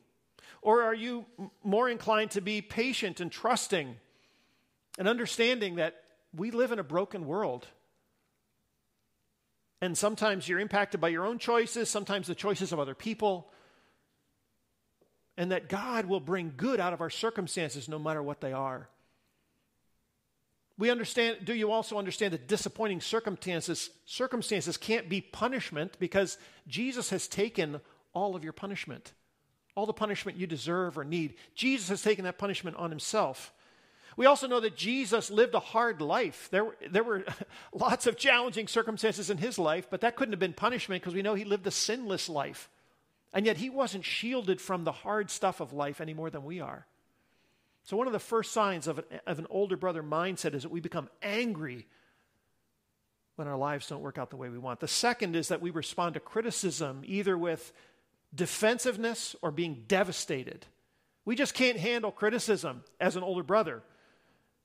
Or 0.61 0.81
are 0.83 0.95
you 0.95 1.25
more 1.63 1.89
inclined 1.89 2.31
to 2.31 2.41
be 2.41 2.61
patient 2.61 3.19
and 3.19 3.31
trusting 3.31 3.95
and 4.97 5.07
understanding 5.07 5.75
that 5.75 6.03
we 6.35 6.51
live 6.51 6.71
in 6.71 6.79
a 6.79 6.83
broken 6.83 7.27
world? 7.27 7.67
And 9.81 9.97
sometimes 9.97 10.47
you're 10.47 10.59
impacted 10.59 10.99
by 10.99 11.09
your 11.09 11.25
own 11.25 11.37
choices, 11.37 11.89
sometimes 11.89 12.27
the 12.27 12.35
choices 12.35 12.71
of 12.71 12.79
other 12.79 12.95
people. 12.95 13.51
And 15.37 15.51
that 15.51 15.69
God 15.69 16.05
will 16.05 16.19
bring 16.19 16.53
good 16.57 16.79
out 16.79 16.93
of 16.93 17.01
our 17.01 17.11
circumstances 17.11 17.87
no 17.87 17.99
matter 17.99 18.23
what 18.23 18.41
they 18.41 18.53
are. 18.53 18.89
We 20.79 20.89
understand, 20.91 21.39
do 21.43 21.53
you 21.53 21.71
also 21.71 21.97
understand 21.97 22.33
that 22.33 22.47
disappointing 22.47 23.01
circumstances, 23.01 23.89
circumstances 24.05 24.77
can't 24.77 25.09
be 25.09 25.21
punishment 25.21 25.97
because 25.99 26.37
Jesus 26.67 27.09
has 27.09 27.27
taken 27.27 27.81
all 28.13 28.35
of 28.35 28.43
your 28.43 28.53
punishment, 28.53 29.13
all 29.75 29.85
the 29.85 29.93
punishment 29.93 30.37
you 30.37 30.47
deserve 30.47 30.97
or 30.97 31.03
need. 31.03 31.35
Jesus 31.55 31.89
has 31.89 32.01
taken 32.01 32.25
that 32.25 32.39
punishment 32.39 32.77
on 32.77 32.89
himself. 32.89 33.53
We 34.17 34.25
also 34.25 34.47
know 34.47 34.59
that 34.59 34.75
Jesus 34.75 35.29
lived 35.29 35.53
a 35.53 35.59
hard 35.59 36.01
life. 36.01 36.49
There, 36.51 36.75
there 36.89 37.03
were 37.03 37.23
lots 37.71 38.07
of 38.07 38.17
challenging 38.17 38.67
circumstances 38.67 39.29
in 39.29 39.37
his 39.37 39.59
life, 39.59 39.87
but 39.89 40.01
that 40.01 40.15
couldn't 40.15 40.33
have 40.33 40.39
been 40.39 40.53
punishment 40.53 41.03
because 41.03 41.13
we 41.13 41.21
know 41.21 41.35
he 41.35 41.45
lived 41.45 41.67
a 41.67 41.71
sinless 41.71 42.27
life. 42.27 42.67
And 43.31 43.45
yet 43.45 43.57
he 43.57 43.69
wasn't 43.69 44.03
shielded 44.03 44.59
from 44.59 44.83
the 44.83 44.91
hard 44.91 45.29
stuff 45.29 45.59
of 45.59 45.71
life 45.71 46.01
any 46.01 46.15
more 46.15 46.31
than 46.31 46.43
we 46.43 46.59
are. 46.59 46.87
So, 47.83 47.95
one 47.95 48.07
of 48.07 48.13
the 48.13 48.19
first 48.19 48.51
signs 48.51 48.87
of 48.87 48.97
an, 48.97 49.05
of 49.27 49.39
an 49.39 49.47
older 49.49 49.77
brother 49.77 50.01
mindset 50.01 50.55
is 50.55 50.63
that 50.63 50.71
we 50.71 50.79
become 50.79 51.09
angry 51.21 51.85
when 53.35 53.47
our 53.47 53.55
lives 53.55 53.87
don't 53.87 54.01
work 54.01 54.17
out 54.17 54.31
the 54.31 54.35
way 54.35 54.49
we 54.49 54.57
want. 54.57 54.79
The 54.79 54.87
second 54.87 55.35
is 55.35 55.49
that 55.49 55.61
we 55.61 55.69
respond 55.69 56.15
to 56.15 56.19
criticism 56.19 57.03
either 57.05 57.37
with 57.37 57.71
defensiveness 58.33 59.35
or 59.41 59.51
being 59.51 59.83
devastated. 59.87 60.65
We 61.23 61.35
just 61.35 61.53
can't 61.53 61.77
handle 61.77 62.11
criticism 62.11 62.83
as 62.99 63.15
an 63.15 63.23
older 63.23 63.43
brother. 63.43 63.83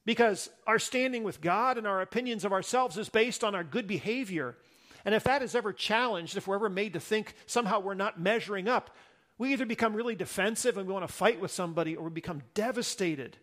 Because 0.05 0.51
our 0.67 0.79
standing 0.79 1.23
with 1.23 1.41
God 1.41 1.79
and 1.79 1.87
our 1.87 2.01
opinions 2.01 2.45
of 2.45 2.53
ourselves 2.53 2.99
is 2.99 3.09
based 3.09 3.45
on 3.45 3.55
our 3.55 3.63
good 3.63 3.87
behavior. 3.87 4.57
And 5.05 5.15
if 5.15 5.25
that 5.25 5.43
is 5.43 5.55
ever 5.55 5.73
challenged, 5.73 6.37
if 6.37 6.47
we're 6.47 6.57
ever 6.57 6.69
made 6.69 6.95
to 6.95 7.01
think 7.01 7.35
somehow 7.47 7.81
we're 7.81 7.95
not 7.95 8.21
measuring 8.21 8.69
up, 8.69 8.91
we 9.39 9.53
either 9.53 9.67
become 9.67 9.95
really 9.95 10.15
defensive 10.15 10.77
and 10.77 10.87
we 10.87 10.93
want 10.93 11.07
to 11.07 11.13
fight 11.13 11.41
with 11.41 11.51
somebody, 11.51 11.97
or 11.97 12.05
we 12.05 12.11
become 12.11 12.43
devastated 12.55 13.37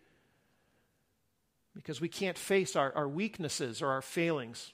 because 1.74 2.00
we 2.00 2.08
can't 2.08 2.38
face 2.38 2.76
our, 2.76 2.92
our 2.94 3.08
weaknesses 3.08 3.82
or 3.82 3.88
our 3.88 4.02
failings. 4.02 4.72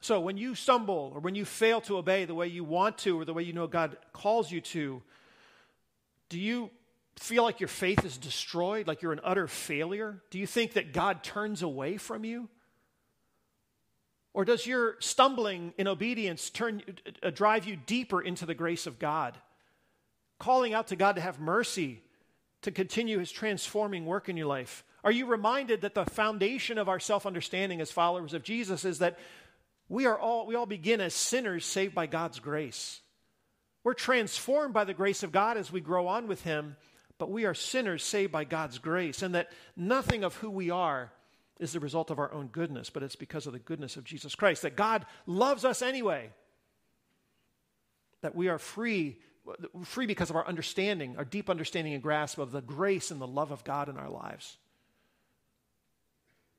So 0.00 0.20
when 0.20 0.36
you 0.36 0.54
stumble 0.54 1.12
or 1.14 1.20
when 1.20 1.34
you 1.34 1.44
fail 1.44 1.80
to 1.82 1.96
obey 1.96 2.26
the 2.26 2.34
way 2.34 2.46
you 2.46 2.64
want 2.64 2.98
to 2.98 3.18
or 3.18 3.24
the 3.24 3.34
way 3.34 3.42
you 3.42 3.52
know 3.52 3.66
God 3.66 3.96
calls 4.12 4.52
you 4.52 4.60
to, 4.60 5.02
do 6.28 6.38
you 6.38 6.70
feel 7.18 7.42
like 7.42 7.60
your 7.60 7.68
faith 7.68 8.04
is 8.04 8.18
destroyed, 8.18 8.86
like 8.86 9.02
you're 9.02 9.12
an 9.12 9.20
utter 9.24 9.46
failure? 9.46 10.22
Do 10.30 10.38
you 10.38 10.46
think 10.46 10.74
that 10.74 10.92
God 10.92 11.22
turns 11.22 11.62
away 11.62 11.96
from 11.96 12.24
you? 12.24 12.48
Or 14.34 14.44
does 14.44 14.66
your 14.66 14.96
stumbling 14.98 15.72
in 15.78 15.88
obedience 15.88 16.50
turn, 16.50 16.82
uh, 17.22 17.30
drive 17.30 17.64
you 17.64 17.74
deeper 17.74 18.20
into 18.20 18.44
the 18.44 18.54
grace 18.54 18.86
of 18.86 18.98
God? 18.98 19.38
Calling 20.38 20.74
out 20.74 20.88
to 20.88 20.96
God 20.96 21.14
to 21.16 21.22
have 21.22 21.40
mercy, 21.40 22.02
to 22.60 22.70
continue 22.70 23.18
his 23.18 23.32
transforming 23.32 24.04
work 24.04 24.28
in 24.28 24.36
your 24.36 24.46
life? 24.46 24.84
Are 25.02 25.10
you 25.10 25.24
reminded 25.24 25.80
that 25.80 25.94
the 25.94 26.04
foundation 26.04 26.76
of 26.76 26.88
our 26.88 27.00
self 27.00 27.24
understanding 27.24 27.80
as 27.80 27.90
followers 27.90 28.34
of 28.34 28.42
Jesus 28.42 28.84
is 28.84 28.98
that 28.98 29.18
we, 29.88 30.04
are 30.04 30.18
all, 30.18 30.46
we 30.46 30.54
all 30.54 30.66
begin 30.66 31.00
as 31.00 31.14
sinners 31.14 31.64
saved 31.64 31.94
by 31.94 32.06
God's 32.06 32.38
grace? 32.38 33.00
We're 33.84 33.94
transformed 33.94 34.74
by 34.74 34.84
the 34.84 34.92
grace 34.92 35.22
of 35.22 35.32
God 35.32 35.56
as 35.56 35.72
we 35.72 35.80
grow 35.80 36.08
on 36.08 36.26
with 36.26 36.42
him, 36.42 36.76
but 37.18 37.30
we 37.30 37.44
are 37.44 37.54
sinners 37.54 38.02
saved 38.02 38.32
by 38.32 38.44
God's 38.44 38.78
grace, 38.78 39.22
and 39.22 39.34
that 39.34 39.50
nothing 39.76 40.24
of 40.24 40.36
who 40.36 40.50
we 40.50 40.70
are 40.70 41.12
is 41.58 41.72
the 41.72 41.80
result 41.80 42.10
of 42.10 42.18
our 42.18 42.32
own 42.32 42.48
goodness, 42.48 42.90
but 42.90 43.02
it's 43.02 43.16
because 43.16 43.46
of 43.46 43.52
the 43.52 43.58
goodness 43.58 43.96
of 43.96 44.04
Jesus 44.04 44.34
Christ. 44.34 44.62
That 44.62 44.76
God 44.76 45.06
loves 45.26 45.64
us 45.64 45.80
anyway. 45.80 46.30
That 48.20 48.34
we 48.34 48.48
are 48.48 48.58
free, 48.58 49.18
free 49.84 50.06
because 50.06 50.28
of 50.28 50.36
our 50.36 50.46
understanding, 50.46 51.16
our 51.16 51.24
deep 51.24 51.48
understanding 51.48 51.94
and 51.94 52.02
grasp 52.02 52.38
of 52.38 52.52
the 52.52 52.60
grace 52.60 53.10
and 53.10 53.20
the 53.20 53.26
love 53.26 53.52
of 53.52 53.64
God 53.64 53.88
in 53.88 53.96
our 53.96 54.10
lives. 54.10 54.58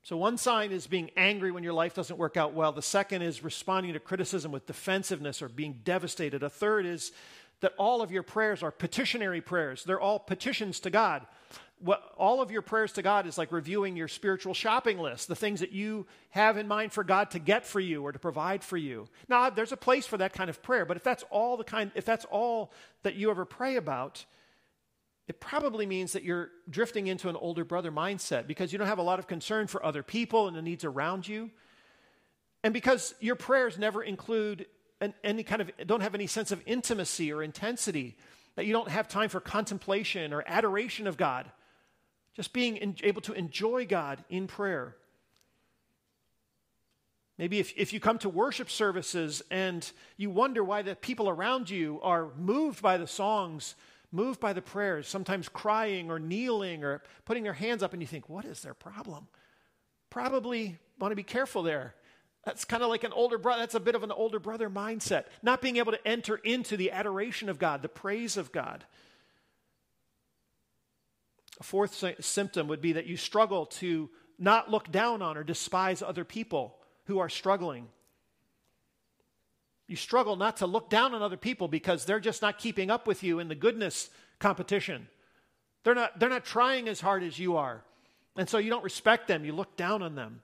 So, 0.02 0.16
one 0.16 0.38
sign 0.38 0.72
is 0.72 0.86
being 0.86 1.10
angry 1.16 1.52
when 1.52 1.62
your 1.62 1.74
life 1.74 1.94
doesn't 1.94 2.18
work 2.18 2.36
out 2.36 2.54
well. 2.54 2.72
The 2.72 2.82
second 2.82 3.22
is 3.22 3.44
responding 3.44 3.92
to 3.92 4.00
criticism 4.00 4.50
with 4.50 4.66
defensiveness 4.66 5.42
or 5.42 5.48
being 5.48 5.80
devastated. 5.84 6.42
A 6.42 6.48
third 6.48 6.86
is 6.86 7.12
that 7.60 7.74
all 7.76 8.02
of 8.02 8.10
your 8.12 8.22
prayers 8.22 8.62
are 8.62 8.70
petitionary 8.70 9.40
prayers. 9.40 9.84
They're 9.84 10.00
all 10.00 10.18
petitions 10.18 10.80
to 10.80 10.90
God. 10.90 11.26
What, 11.80 12.02
all 12.16 12.40
of 12.40 12.50
your 12.50 12.62
prayers 12.62 12.92
to 12.92 13.02
God 13.02 13.26
is 13.26 13.38
like 13.38 13.52
reviewing 13.52 13.96
your 13.96 14.08
spiritual 14.08 14.52
shopping 14.52 14.98
list, 14.98 15.28
the 15.28 15.36
things 15.36 15.60
that 15.60 15.70
you 15.70 16.06
have 16.30 16.56
in 16.56 16.66
mind 16.66 16.92
for 16.92 17.04
God 17.04 17.30
to 17.32 17.38
get 17.38 17.64
for 17.64 17.78
you 17.78 18.02
or 18.02 18.10
to 18.10 18.18
provide 18.18 18.64
for 18.64 18.76
you. 18.76 19.08
Now, 19.28 19.48
there's 19.48 19.70
a 19.70 19.76
place 19.76 20.04
for 20.04 20.16
that 20.16 20.32
kind 20.32 20.50
of 20.50 20.60
prayer, 20.60 20.84
but 20.84 20.96
if 20.96 21.04
that's 21.04 21.24
all 21.30 21.56
the 21.56 21.64
kind, 21.64 21.92
if 21.94 22.04
that's 22.04 22.24
all 22.26 22.72
that 23.04 23.14
you 23.14 23.30
ever 23.30 23.44
pray 23.44 23.76
about, 23.76 24.24
it 25.28 25.40
probably 25.40 25.86
means 25.86 26.14
that 26.14 26.24
you're 26.24 26.50
drifting 26.70 27.06
into 27.06 27.28
an 27.28 27.36
older 27.36 27.64
brother 27.64 27.92
mindset 27.92 28.46
because 28.46 28.72
you 28.72 28.78
don't 28.78 28.88
have 28.88 28.98
a 28.98 29.02
lot 29.02 29.18
of 29.18 29.26
concern 29.26 29.66
for 29.66 29.84
other 29.84 30.02
people 30.02 30.48
and 30.48 30.56
the 30.56 30.62
needs 30.62 30.84
around 30.84 31.28
you. 31.28 31.50
And 32.64 32.74
because 32.74 33.14
your 33.20 33.36
prayers 33.36 33.78
never 33.78 34.02
include 34.02 34.66
an, 35.00 35.14
any 35.22 35.42
kind 35.42 35.62
of, 35.62 35.70
don't 35.86 36.00
have 36.00 36.14
any 36.14 36.26
sense 36.26 36.50
of 36.50 36.62
intimacy 36.66 37.32
or 37.32 37.42
intensity, 37.42 38.16
that 38.56 38.66
you 38.66 38.72
don't 38.72 38.88
have 38.88 39.08
time 39.08 39.28
for 39.28 39.40
contemplation 39.40 40.32
or 40.32 40.42
adoration 40.46 41.06
of 41.06 41.16
God, 41.16 41.50
just 42.34 42.52
being 42.52 42.76
in, 42.76 42.96
able 43.02 43.20
to 43.22 43.32
enjoy 43.32 43.86
God 43.86 44.24
in 44.28 44.46
prayer. 44.46 44.96
Maybe 47.38 47.60
if, 47.60 47.72
if 47.76 47.92
you 47.92 48.00
come 48.00 48.18
to 48.18 48.28
worship 48.28 48.68
services 48.68 49.42
and 49.50 49.88
you 50.16 50.28
wonder 50.28 50.64
why 50.64 50.82
the 50.82 50.96
people 50.96 51.28
around 51.28 51.70
you 51.70 52.00
are 52.02 52.30
moved 52.36 52.82
by 52.82 52.96
the 52.96 53.06
songs, 53.06 53.76
moved 54.10 54.40
by 54.40 54.52
the 54.52 54.62
prayers, 54.62 55.06
sometimes 55.06 55.48
crying 55.48 56.10
or 56.10 56.18
kneeling 56.18 56.82
or 56.82 57.02
putting 57.24 57.44
their 57.44 57.52
hands 57.52 57.84
up, 57.84 57.92
and 57.92 58.02
you 58.02 58.08
think, 58.08 58.28
what 58.28 58.44
is 58.44 58.60
their 58.62 58.74
problem? 58.74 59.28
Probably 60.10 60.78
want 60.98 61.12
to 61.12 61.16
be 61.16 61.22
careful 61.22 61.62
there. 61.62 61.94
That's 62.44 62.64
kind 62.64 62.82
of 62.82 62.88
like 62.88 63.04
an 63.04 63.12
older 63.12 63.38
brother. 63.38 63.60
That's 63.60 63.74
a 63.74 63.80
bit 63.80 63.94
of 63.94 64.02
an 64.02 64.12
older 64.12 64.38
brother 64.38 64.70
mindset. 64.70 65.24
Not 65.42 65.60
being 65.60 65.76
able 65.76 65.92
to 65.92 66.08
enter 66.08 66.36
into 66.36 66.76
the 66.76 66.92
adoration 66.92 67.48
of 67.48 67.58
God, 67.58 67.82
the 67.82 67.88
praise 67.88 68.36
of 68.36 68.52
God. 68.52 68.84
A 71.60 71.64
fourth 71.64 72.02
symptom 72.20 72.68
would 72.68 72.80
be 72.80 72.92
that 72.92 73.06
you 73.06 73.16
struggle 73.16 73.66
to 73.66 74.08
not 74.38 74.70
look 74.70 74.90
down 74.90 75.20
on 75.20 75.36
or 75.36 75.42
despise 75.42 76.00
other 76.00 76.24
people 76.24 76.76
who 77.06 77.18
are 77.18 77.28
struggling. 77.28 77.88
You 79.88 79.96
struggle 79.96 80.36
not 80.36 80.58
to 80.58 80.66
look 80.66 80.90
down 80.90 81.14
on 81.14 81.22
other 81.22 81.36
people 81.36 81.66
because 81.66 82.04
they're 82.04 82.20
just 82.20 82.42
not 82.42 82.58
keeping 82.58 82.90
up 82.90 83.06
with 83.06 83.22
you 83.22 83.40
in 83.40 83.48
the 83.48 83.54
goodness 83.54 84.10
competition. 84.38 85.08
They're 85.82 85.94
not, 85.94 86.20
they're 86.20 86.28
not 86.28 86.44
trying 86.44 86.88
as 86.88 87.00
hard 87.00 87.22
as 87.22 87.38
you 87.38 87.56
are. 87.56 87.82
And 88.36 88.48
so 88.48 88.58
you 88.58 88.70
don't 88.70 88.84
respect 88.84 89.26
them, 89.26 89.44
you 89.44 89.52
look 89.52 89.76
down 89.76 90.02
on 90.02 90.14
them. 90.14 90.42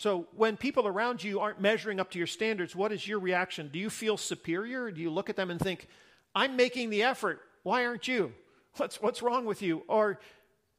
So 0.00 0.28
when 0.34 0.56
people 0.56 0.86
around 0.86 1.22
you 1.22 1.40
aren't 1.40 1.60
measuring 1.60 2.00
up 2.00 2.10
to 2.12 2.18
your 2.18 2.26
standards, 2.26 2.74
what 2.74 2.90
is 2.90 3.06
your 3.06 3.18
reaction? 3.18 3.68
Do 3.70 3.78
you 3.78 3.90
feel 3.90 4.16
superior? 4.16 4.84
Or 4.84 4.90
do 4.90 5.02
you 5.02 5.10
look 5.10 5.28
at 5.28 5.36
them 5.36 5.50
and 5.50 5.60
think, 5.60 5.88
I'm 6.34 6.56
making 6.56 6.88
the 6.88 7.02
effort. 7.02 7.42
Why 7.64 7.84
aren't 7.84 8.08
you? 8.08 8.32
What's, 8.78 9.02
what's 9.02 9.20
wrong 9.20 9.44
with 9.44 9.60
you? 9.60 9.82
Or 9.88 10.18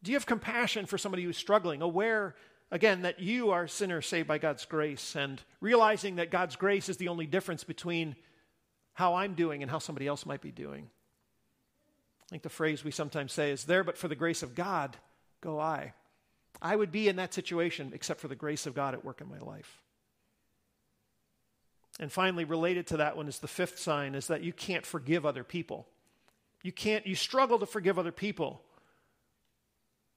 do 0.02 0.12
you 0.12 0.16
have 0.18 0.26
compassion 0.26 0.88
for 0.88 0.98
somebody 0.98 1.24
who's 1.24 1.38
struggling, 1.38 1.84
aware, 1.84 2.34
again, 2.72 3.04
that 3.04 3.20
you 3.20 3.52
are 3.52 3.66
a 3.66 3.70
sinner 3.70 4.02
saved 4.02 4.28
by 4.28 4.40
God's 4.40 4.66
grace 4.66 5.16
and 5.16 5.40
realizing 5.60 6.16
that 6.16 6.32
God's 6.32 6.56
grace 6.56 6.90
is 6.90 6.98
the 6.98 7.10
only 7.10 7.28
difference 7.28 7.64
between 7.64 8.16
how 8.94 9.14
I'm 9.14 9.36
doing 9.36 9.62
and 9.62 9.70
how 9.70 9.78
somebody 9.78 10.08
else 10.08 10.26
might 10.26 10.42
be 10.42 10.52
doing? 10.52 10.90
I 12.24 12.26
think 12.32 12.42
the 12.42 12.50
phrase 12.50 12.84
we 12.84 12.90
sometimes 12.90 13.34
say 13.34 13.52
is, 13.52 13.66
There 13.66 13.84
but 13.84 14.00
for 14.00 14.08
the 14.08 14.16
grace 14.16 14.42
of 14.42 14.56
God, 14.56 14.98
go 15.42 15.60
I. 15.60 15.94
I 16.62 16.76
would 16.76 16.92
be 16.92 17.08
in 17.08 17.16
that 17.16 17.34
situation 17.34 17.92
except 17.94 18.20
for 18.20 18.28
the 18.28 18.36
grace 18.36 18.66
of 18.66 18.76
God 18.76 18.94
at 18.94 19.04
work 19.04 19.22
in 19.22 19.30
my 19.30 19.40
life. 19.40 19.82
And 22.00 22.12
finally, 22.12 22.46
related 22.46 22.88
to 22.88 22.98
that 22.98 23.18
one 23.18 23.28
is 23.28 23.40
the 23.40 23.48
fifth 23.48 23.80
sign 23.80 24.16
is 24.16 24.28
that 24.28 24.44
you 24.44 24.54
can't 24.54 24.86
forgive 24.86 25.26
other 25.26 25.44
people. 25.44 25.88
You 26.64 26.72
can't, 26.72 27.06
you 27.06 27.16
struggle 27.16 27.60
to 27.60 27.66
forgive 27.66 27.98
other 28.00 28.12
people 28.12 28.62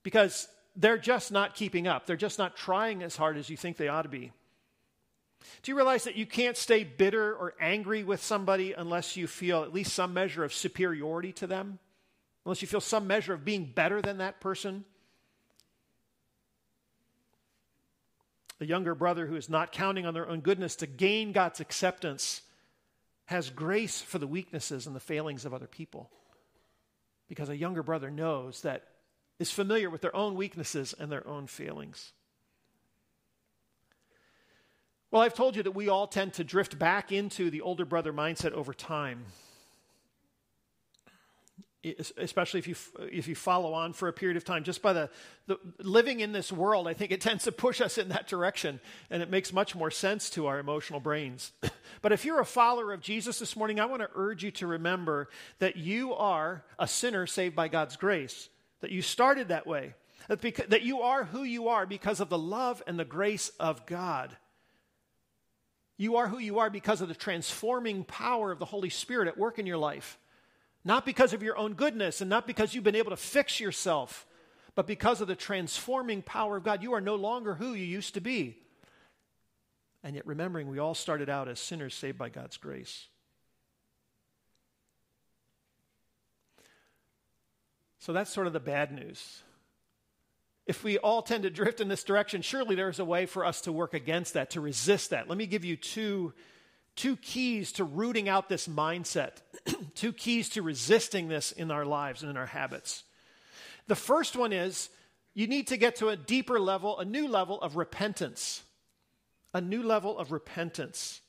because 0.03 0.49
they're 0.77 0.99
just 0.99 1.33
not 1.33 1.55
keeping 1.55 1.87
up. 1.87 2.07
They're 2.07 2.17
just 2.17 2.39
not 2.39 2.57
trying 2.57 3.03
as 3.03 3.17
hard 3.17 3.37
as 3.37 3.49
you 3.49 3.57
think 3.57 3.77
they 3.77 3.89
ought 3.89 4.03
to 4.03 4.09
be. 4.09 4.33
Do 5.63 5.71
you 5.71 5.77
realize 5.77 6.05
that 6.05 6.17
you 6.17 6.27
can't 6.27 6.57
stay 6.57 6.85
bitter 6.85 7.35
or 7.35 7.55
angry 7.61 8.03
with 8.03 8.23
somebody 8.23 8.73
unless 8.73 9.17
you 9.17 9.27
feel 9.27 9.63
at 9.63 9.75
least 9.75 9.93
some 9.93 10.15
measure 10.15 10.45
of 10.45 10.55
superiority 10.55 11.33
to 11.33 11.47
them? 11.47 11.79
Unless 12.45 12.63
you 12.63 12.69
feel 12.69 12.81
some 12.81 13.07
measure 13.07 13.35
of 13.35 13.45
being 13.45 13.65
better 13.65 14.01
than 14.01 14.19
that 14.19 14.41
person? 14.41 14.85
A 18.61 18.67
younger 18.67 18.95
brother 18.95 19.27
who 19.27 19.37
is 19.37 19.49
not 19.49 19.73
counting 19.73 20.07
on 20.07 20.15
their 20.15 20.29
own 20.29 20.41
goodness 20.41 20.77
to 20.77 20.87
gain 20.87 21.33
God's 21.33 21.61
acceptance 21.61 22.43
has 23.27 23.51
grace 23.51 24.01
for 24.01 24.19
the 24.19 24.27
weaknesses 24.27 24.87
and 24.87 24.95
the 24.95 25.01
failings 25.01 25.45
of 25.45 25.55
other 25.55 25.67
people. 25.67 26.11
Because 27.29 27.49
a 27.49 27.57
younger 27.57 27.83
brother 27.83 28.11
knows 28.11 28.63
that 28.63 28.85
is 29.39 29.51
familiar 29.51 29.91
with 29.91 30.03
their 30.03 30.15
own 30.15 30.35
weaknesses 30.35 30.95
and 30.99 31.11
their 31.11 31.27
own 31.27 31.47
failings. 31.47 32.13
Well, 35.11 35.23
I've 35.23 35.35
told 35.35 35.57
you 35.57 35.63
that 35.63 35.73
we 35.73 35.89
all 35.89 36.07
tend 36.07 36.35
to 36.35 36.45
drift 36.45 36.79
back 36.79 37.13
into 37.13 37.51
the 37.51 37.61
older 37.61 37.85
brother 37.85 38.13
mindset 38.13 38.53
over 38.53 38.75
time 38.75 39.25
especially 42.17 42.59
if 42.59 42.69
you 42.69 42.75
if 43.11 43.29
you 43.29 43.35
follow 43.35 43.73
on 43.75 43.93
for 43.93 44.09
a 44.09 44.13
period 44.13 44.37
of 44.37 44.45
time 44.45 44.65
just 44.65 44.83
by 44.83 44.93
the, 44.93 45.11
the 45.47 45.59
living 45.81 46.21
in 46.21 46.33
this 46.33 46.51
world 46.51 46.89
i 46.89 46.95
think 46.95 47.13
it 47.13 47.21
tends 47.21 47.45
to 47.45 47.53
push 47.53 47.81
us 47.81 47.99
in 47.99 48.09
that 48.09 48.27
direction 48.27 48.81
and 49.11 49.23
it 49.23 49.31
makes 49.31 49.53
much 49.53 49.75
more 49.75 49.91
sense 49.91 50.31
to 50.31 50.47
our 50.47 50.59
emotional 50.59 51.01
brains. 51.01 51.53
But 52.03 52.13
if 52.13 52.25
you're 52.25 52.41
a 52.41 52.45
follower 52.45 52.93
of 52.93 53.01
jesus 53.01 53.39
this 53.39 53.57
morning 53.57 53.81
i 53.81 53.87
want 53.87 54.03
to 54.03 54.11
urge 54.15 54.43
you 54.43 54.51
to 54.53 54.67
remember 54.67 55.29
that 55.59 55.77
you 55.77 56.13
are 56.15 56.65
a 56.79 56.87
sinner 56.87 57.27
saved 57.27 57.57
by 57.57 57.69
god's 57.69 57.97
grace 57.97 58.49
that 58.81 58.91
you 58.91 59.01
started 59.01 59.49
that 59.49 59.67
way 59.67 59.95
that, 60.29 60.41
because, 60.41 60.67
that 60.69 60.83
you 60.83 61.03
are 61.03 61.25
who 61.25 61.43
you 61.43 61.69
are 61.69 61.87
because 61.87 62.21
of 62.21 62.29
the 62.29 62.39
love 62.39 62.83
and 62.87 62.99
the 62.99 63.05
grace 63.05 63.51
of 63.61 63.87
god. 63.87 64.37
You 65.97 66.17
are 66.17 66.29
who 66.29 66.39
you 66.39 66.59
are 66.59 66.71
because 66.71 67.01
of 67.01 67.09
the 67.09 67.15
transforming 67.15 68.05
power 68.05 68.51
of 68.51 68.59
the 68.59 68.65
holy 68.65 68.91
spirit 68.91 69.29
at 69.29 69.39
work 69.39 69.59
in 69.59 69.67
your 69.67 69.79
life 69.79 70.19
not 70.85 71.07
because 71.07 71.33
of 71.33 71.43
your 71.43 71.57
own 71.57 71.75
goodness 71.75 72.21
and 72.21 72.29
not 72.29 72.47
because 72.47 72.75
you've 72.75 72.85
been 72.85 72.95
able 72.95 73.11
to 73.11 73.17
fix 73.17 73.59
yourself, 73.59 74.27
but 74.75 74.87
because 74.87 75.21
of 75.21 75.29
the 75.29 75.35
transforming 75.35 76.21
power 76.23 76.57
of 76.57 76.65
God. 76.65 76.83
You 76.83 76.95
are 76.95 77.01
no 77.01 77.15
longer 77.15 77.55
who 77.55 77.73
you 77.73 77.85
used 77.85 78.15
to 78.15 78.21
be. 78.21 78.59
And 80.03 80.15
yet, 80.15 80.27
remembering 80.27 80.69
we 80.69 80.79
all 80.79 80.95
started 80.95 81.31
out 81.31 81.49
as 81.49 81.59
sinners 81.59 81.95
saved 81.95 82.19
by 82.19 82.29
God's 82.29 82.59
grace. 82.59 83.07
So 88.01 88.13
that's 88.13 88.31
sort 88.31 88.47
of 88.47 88.53
the 88.53 88.61
bad 88.61 88.93
news. 88.93 89.43
If 90.67 90.85
we 90.85 90.99
all 90.99 91.23
tend 91.23 91.45
to 91.45 91.51
drift 91.51 91.81
in 91.81 91.89
this 91.89 92.05
direction, 92.05 92.43
surely 92.43 92.75
there's 92.75 92.99
a 92.99 93.05
way 93.05 93.25
for 93.25 93.47
us 93.47 93.63
to 93.63 93.73
work 93.73 93.95
against 93.95 94.35
that, 94.35 94.51
to 94.51 94.61
resist 94.61 95.11
that. 95.11 95.27
Let 95.27 95.39
me 95.39 95.47
give 95.47 95.65
you 95.65 95.77
two 95.77 96.35
two 96.97 97.17
keys 97.17 97.73
to 97.73 97.85
rooting 97.85 98.29
out 98.29 98.49
this 98.49 98.69
mindset, 98.69 99.43
two 99.95 100.13
keys 100.13 100.49
to 100.51 100.63
resisting 100.63 101.29
this 101.29 101.53
in 101.53 101.71
our 101.71 101.85
lives 101.85 102.23
and 102.23 102.31
in 102.31 102.37
our 102.37 102.47
habits. 102.47 103.05
The 103.87 103.97
first 103.97 104.37
one 104.37 104.53
is 104.53 104.89
you 105.35 105.47
need 105.47 105.67
to 105.69 105.77
get 105.77 105.97
to 105.97 106.09
a 106.09 106.17
deeper 106.17 106.61
level, 106.61 106.99
a 106.99 107.05
new 107.05 107.29
level 107.29 107.61
of 107.61 107.77
repentance. 107.77 108.63
A 109.53 109.61
new 109.61 109.83
level 109.83 110.19
of 110.19 110.33
repentance. 110.33 111.21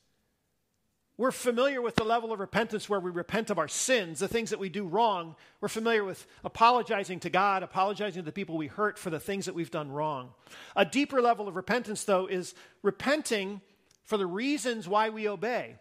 We're 1.18 1.32
familiar 1.32 1.80
with 1.80 1.94
the 1.94 2.04
level 2.04 2.30
of 2.32 2.40
repentance 2.40 2.90
where 2.90 3.00
we 3.00 3.10
repent 3.10 3.48
of 3.48 3.58
our 3.58 3.68
sins, 3.68 4.18
the 4.18 4.28
things 4.28 4.50
that 4.50 4.58
we 4.58 4.68
do 4.68 4.86
wrong. 4.86 5.34
We're 5.60 5.68
familiar 5.68 6.04
with 6.04 6.26
apologizing 6.44 7.20
to 7.20 7.30
God, 7.30 7.62
apologizing 7.62 8.22
to 8.22 8.26
the 8.26 8.32
people 8.32 8.56
we 8.56 8.66
hurt 8.66 8.98
for 8.98 9.08
the 9.08 9.20
things 9.20 9.46
that 9.46 9.54
we've 9.54 9.70
done 9.70 9.90
wrong. 9.90 10.30
A 10.74 10.84
deeper 10.84 11.22
level 11.22 11.48
of 11.48 11.56
repentance, 11.56 12.04
though, 12.04 12.26
is 12.26 12.54
repenting 12.82 13.62
for 14.06 14.16
the 14.16 14.26
reasons 14.26 14.88
why 14.88 15.10
we 15.10 15.28
obey. 15.28 15.76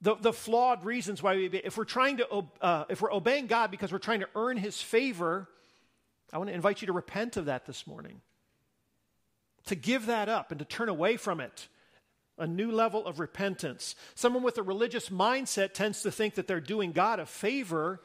The, 0.00 0.16
the 0.16 0.32
flawed 0.32 0.84
reasons 0.84 1.22
why 1.22 1.36
we 1.36 1.46
obey. 1.46 1.60
If 1.62 1.76
we're 1.76 1.84
trying 1.84 2.16
to, 2.16 2.44
uh, 2.60 2.84
if 2.88 3.02
we're 3.02 3.12
obeying 3.12 3.46
God 3.46 3.70
because 3.70 3.92
we're 3.92 3.98
trying 3.98 4.20
to 4.20 4.28
earn 4.34 4.56
His 4.56 4.80
favor, 4.80 5.48
I 6.32 6.38
want 6.38 6.48
to 6.48 6.54
invite 6.54 6.80
you 6.80 6.86
to 6.86 6.92
repent 6.92 7.36
of 7.36 7.44
that 7.46 7.66
this 7.66 7.86
morning. 7.86 8.20
To 9.66 9.74
give 9.74 10.06
that 10.06 10.28
up 10.28 10.50
and 10.50 10.58
to 10.58 10.64
turn 10.64 10.88
away 10.88 11.16
from 11.16 11.40
it. 11.40 11.68
A 12.38 12.46
new 12.46 12.72
level 12.72 13.06
of 13.06 13.20
repentance. 13.20 13.94
Someone 14.14 14.42
with 14.42 14.58
a 14.58 14.62
religious 14.62 15.10
mindset 15.10 15.74
tends 15.74 16.02
to 16.02 16.10
think 16.10 16.34
that 16.34 16.46
they're 16.46 16.60
doing 16.60 16.92
God 16.92 17.20
a 17.20 17.26
favor 17.26 18.00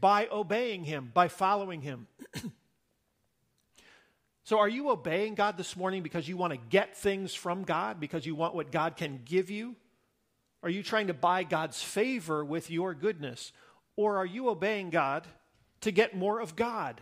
by 0.00 0.28
obeying 0.30 0.84
Him, 0.84 1.10
by 1.12 1.28
following 1.28 1.82
Him. 1.82 2.06
So, 4.44 4.58
are 4.58 4.68
you 4.68 4.90
obeying 4.90 5.34
God 5.34 5.56
this 5.56 5.74
morning 5.74 6.02
because 6.02 6.28
you 6.28 6.36
want 6.36 6.52
to 6.52 6.58
get 6.68 6.96
things 6.96 7.34
from 7.34 7.64
God, 7.64 7.98
because 7.98 8.26
you 8.26 8.34
want 8.34 8.54
what 8.54 8.70
God 8.70 8.96
can 8.96 9.20
give 9.24 9.50
you? 9.50 9.74
Are 10.62 10.68
you 10.68 10.82
trying 10.82 11.06
to 11.06 11.14
buy 11.14 11.44
God's 11.44 11.82
favor 11.82 12.44
with 12.44 12.70
your 12.70 12.92
goodness? 12.92 13.52
Or 13.96 14.18
are 14.18 14.26
you 14.26 14.50
obeying 14.50 14.90
God 14.90 15.26
to 15.80 15.90
get 15.90 16.14
more 16.14 16.40
of 16.40 16.56
God? 16.56 17.00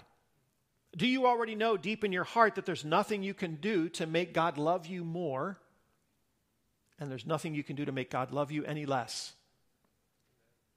Do 0.97 1.07
you 1.07 1.27
already 1.27 1.57
know 1.57 1.77
deep 1.77 2.05
in 2.05 2.13
your 2.13 2.25
heart 2.25 2.55
that 2.55 2.67
there's 2.67 2.85
nothing 2.85 3.25
you 3.25 3.35
can 3.35 3.57
do 3.57 3.89
to 3.91 4.07
make 4.07 4.35
God 4.35 4.57
love 4.57 4.87
you 4.87 5.03
more, 5.03 5.59
and 7.01 7.11
there's 7.11 7.27
nothing 7.27 7.55
you 7.55 7.65
can 7.65 7.75
do 7.75 7.85
to 7.85 7.93
make 7.93 8.11
God 8.11 8.31
love 8.31 8.53
you 8.53 8.65
any 8.65 8.87
less? 8.87 9.33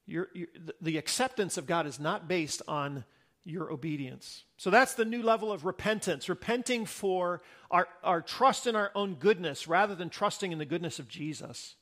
You're, 0.07 0.29
you're, 0.33 0.47
the 0.81 0.97
acceptance 0.97 1.57
of 1.57 1.67
God 1.67 1.85
is 1.85 1.99
not 1.99 2.27
based 2.27 2.63
on 2.67 3.03
your 3.45 3.71
obedience. 3.71 4.43
So 4.57 4.69
that's 4.69 4.95
the 4.95 5.05
new 5.05 5.21
level 5.21 5.51
of 5.51 5.65
repentance, 5.65 6.27
repenting 6.27 6.85
for 6.85 7.41
our, 7.69 7.87
our 8.03 8.21
trust 8.21 8.65
in 8.65 8.75
our 8.75 8.91
own 8.95 9.15
goodness 9.15 9.67
rather 9.67 9.93
than 9.95 10.09
trusting 10.09 10.51
in 10.51 10.57
the 10.57 10.65
goodness 10.65 10.97
of 10.97 11.07
Jesus. 11.07 11.75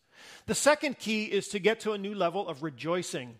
The 0.45 0.55
second 0.55 0.99
key 0.99 1.25
is 1.25 1.47
to 1.49 1.59
get 1.59 1.79
to 1.81 1.93
a 1.93 1.97
new 1.97 2.13
level 2.13 2.47
of 2.47 2.63
rejoicing, 2.63 3.35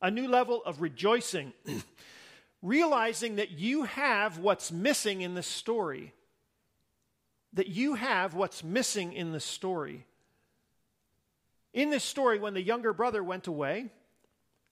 a 0.00 0.10
new 0.10 0.26
level 0.26 0.62
of 0.64 0.80
rejoicing, 0.80 1.52
realizing 2.62 3.36
that 3.36 3.52
you 3.52 3.84
have 3.84 4.38
what's 4.38 4.72
missing 4.72 5.20
in 5.20 5.34
this 5.34 5.46
story. 5.46 6.14
That 7.52 7.68
you 7.68 7.94
have 7.94 8.34
what's 8.34 8.64
missing 8.64 9.12
in 9.12 9.32
the 9.32 9.40
story. 9.40 10.06
In 11.72 11.90
this 11.90 12.04
story, 12.04 12.38
when 12.38 12.54
the 12.54 12.62
younger 12.62 12.94
brother 12.94 13.22
went 13.22 13.46
away, 13.46 13.90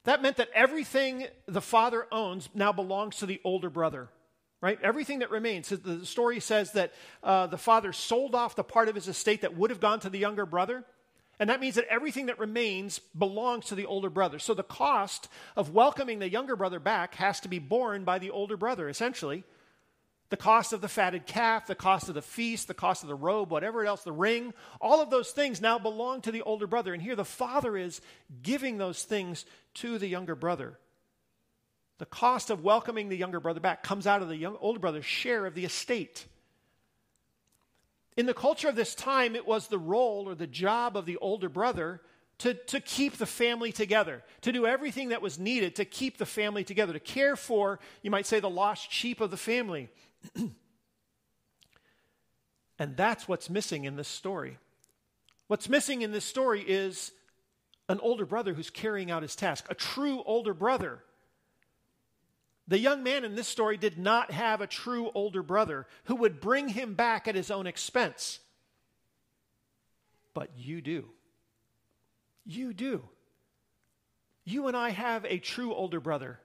that 0.05 0.23
meant 0.23 0.37
that 0.37 0.51
everything 0.55 1.27
the 1.47 1.61
father 1.61 2.07
owns 2.13 2.49
now 2.55 2.73
belongs 2.73 3.17
to 3.17 3.27
the 3.27 3.41
older 3.45 3.71
brother, 3.71 4.09
right? 4.61 4.79
Everything 4.83 5.21
that 5.21 5.31
remains. 5.31 5.69
The 5.69 6.05
story 6.07 6.41
says 6.41 6.73
that 6.73 6.93
uh, 7.23 7.47
the 7.47 7.59
father 7.59 7.93
sold 7.93 8.35
off 8.35 8.57
the 8.57 8.65
part 8.65 8.89
of 8.89 8.95
his 8.95 9.09
estate 9.09 9.41
that 9.41 9.57
would 9.57 9.71
have 9.71 9.81
gone 9.81 10.01
to 10.01 10.11
the 10.11 10.19
younger 10.19 10.47
brother. 10.47 10.85
And 11.41 11.51
that 11.51 11.61
means 11.61 11.75
that 11.75 11.87
everything 11.91 12.27
that 12.27 12.39
remains 12.39 12.99
belongs 12.99 13.67
to 13.67 13.75
the 13.75 13.87
older 13.87 14.11
brother. 14.11 14.39
So 14.39 14.55
the 14.55 14.63
cost 14.63 15.29
of 15.57 15.75
welcoming 15.75 16.21
the 16.21 16.31
younger 16.31 16.55
brother 16.55 16.79
back 16.79 17.17
has 17.17 17.41
to 17.41 17.49
be 17.49 17.59
borne 17.59 18.05
by 18.05 18.19
the 18.19 18.31
older 18.31 18.57
brother, 18.57 18.89
essentially. 18.89 19.43
The 20.35 20.43
cost 20.43 20.73
of 20.73 20.81
the 20.81 20.89
fatted 20.89 21.27
calf, 21.27 21.69
the 21.69 21.77
cost 21.77 22.09
of 22.09 22.17
the 22.17 22.21
feast, 22.21 22.67
the 22.67 22.75
cost 22.75 23.05
of 23.05 23.09
the 23.09 23.15
robe, 23.15 23.53
whatever 23.53 23.87
else, 23.87 24.03
the 24.03 24.11
ring, 24.11 24.53
all 24.81 25.01
of 25.01 25.09
those 25.09 25.31
things 25.31 25.61
now 25.61 25.79
belong 25.79 26.23
to 26.23 26.33
the 26.33 26.43
older 26.43 26.67
brother. 26.67 26.93
And 26.93 27.01
here 27.01 27.15
the 27.15 27.25
father 27.25 27.77
is 27.77 28.01
giving 28.43 28.77
those 28.77 29.05
things 29.05 29.47
to 29.75 29.97
the 29.97 30.09
younger 30.09 30.35
brother. 30.35 30.77
The 31.99 32.07
cost 32.07 32.51
of 32.51 32.65
welcoming 32.65 33.09
the 33.09 33.17
younger 33.17 33.39
brother 33.39 33.61
back 33.61 33.85
comes 33.85 34.09
out 34.09 34.23
of 34.23 34.29
the 34.29 34.37
young, 34.37 34.57
older 34.61 34.81
brother's 34.81 35.05
share 35.05 35.47
of 35.47 35.55
the 35.55 35.65
estate. 35.65 36.27
In 38.17 38.27
the 38.27 38.35
culture 38.35 38.69
of 38.69 38.75
this 38.75 38.97
time, 38.97 39.37
it 39.37 39.47
was 39.47 39.69
the 39.69 39.79
role 39.79 40.29
or 40.29 40.35
the 40.35 40.49
job 40.49 40.97
of 40.97 41.07
the 41.07 41.19
older 41.19 41.49
brother 41.49 42.01
to, 42.39 42.55
to 42.55 42.81
keep 42.81 43.19
the 43.19 43.27
family 43.27 43.71
together, 43.71 44.25
to 44.41 44.51
do 44.51 44.67
everything 44.67 45.11
that 45.11 45.23
was 45.23 45.39
needed 45.39 45.77
to 45.77 45.85
keep 45.85 46.19
the 46.19 46.27
family 46.27 46.65
together, 46.65 46.93
to 46.93 46.99
care 46.99 47.37
for, 47.37 47.79
you 48.03 48.11
might 48.11 48.27
say, 48.27 48.41
the 48.41 48.51
lost 48.51 48.91
sheep 48.91 49.21
of 49.21 49.31
the 49.31 49.37
family. 49.37 49.91
and 52.79 52.97
that's 52.97 53.29
what's 53.29 53.51
missing 53.51 53.85
in 53.85 53.97
this 53.97 54.09
story. 54.09 54.59
What's 55.47 55.69
missing 55.69 56.03
in 56.03 56.13
this 56.13 56.25
story 56.25 56.63
is 56.63 57.13
an 57.89 58.01
older 58.01 58.25
brother 58.25 58.55
who's 58.55 58.71
carrying 58.71 59.11
out 59.11 59.23
his 59.23 59.37
task, 59.37 59.67
a 59.69 59.75
true 59.75 60.23
older 60.25 60.55
brother. 60.55 61.05
The 62.67 62.79
young 62.79 63.03
man 63.03 63.25
in 63.25 63.35
this 63.35 63.49
story 63.49 63.77
did 63.77 63.99
not 63.99 64.31
have 64.31 64.61
a 64.61 64.67
true 64.67 65.11
older 65.15 65.43
brother 65.43 65.87
who 66.05 66.17
would 66.17 66.41
bring 66.41 66.69
him 66.69 66.95
back 66.95 67.29
at 67.29 67.35
his 67.35 67.51
own 67.51 67.67
expense. 67.67 68.41
But 70.33 70.51
you 70.57 70.81
do. 70.81 71.11
You 72.47 72.73
do. 72.73 73.03
You 74.45 74.67
and 74.67 74.77
I 74.77 74.91
have 74.91 75.25
a 75.27 75.39
true 75.39 75.75
older 75.75 76.01
brother 76.01 76.41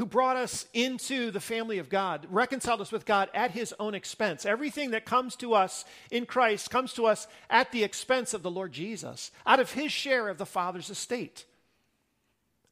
who 0.00 0.06
brought 0.06 0.38
us 0.38 0.64
into 0.72 1.30
the 1.30 1.40
family 1.40 1.76
of 1.76 1.90
God, 1.90 2.26
reconciled 2.30 2.80
us 2.80 2.90
with 2.90 3.04
God 3.04 3.28
at 3.34 3.50
his 3.50 3.74
own 3.78 3.94
expense. 3.94 4.46
Everything 4.46 4.92
that 4.92 5.04
comes 5.04 5.36
to 5.36 5.52
us 5.52 5.84
in 6.10 6.24
Christ 6.24 6.70
comes 6.70 6.94
to 6.94 7.04
us 7.04 7.28
at 7.50 7.70
the 7.70 7.84
expense 7.84 8.32
of 8.32 8.42
the 8.42 8.50
Lord 8.50 8.72
Jesus, 8.72 9.30
out 9.44 9.60
of 9.60 9.72
his 9.72 9.92
share 9.92 10.30
of 10.30 10.38
the 10.38 10.46
Father's 10.46 10.88
estate. 10.88 11.44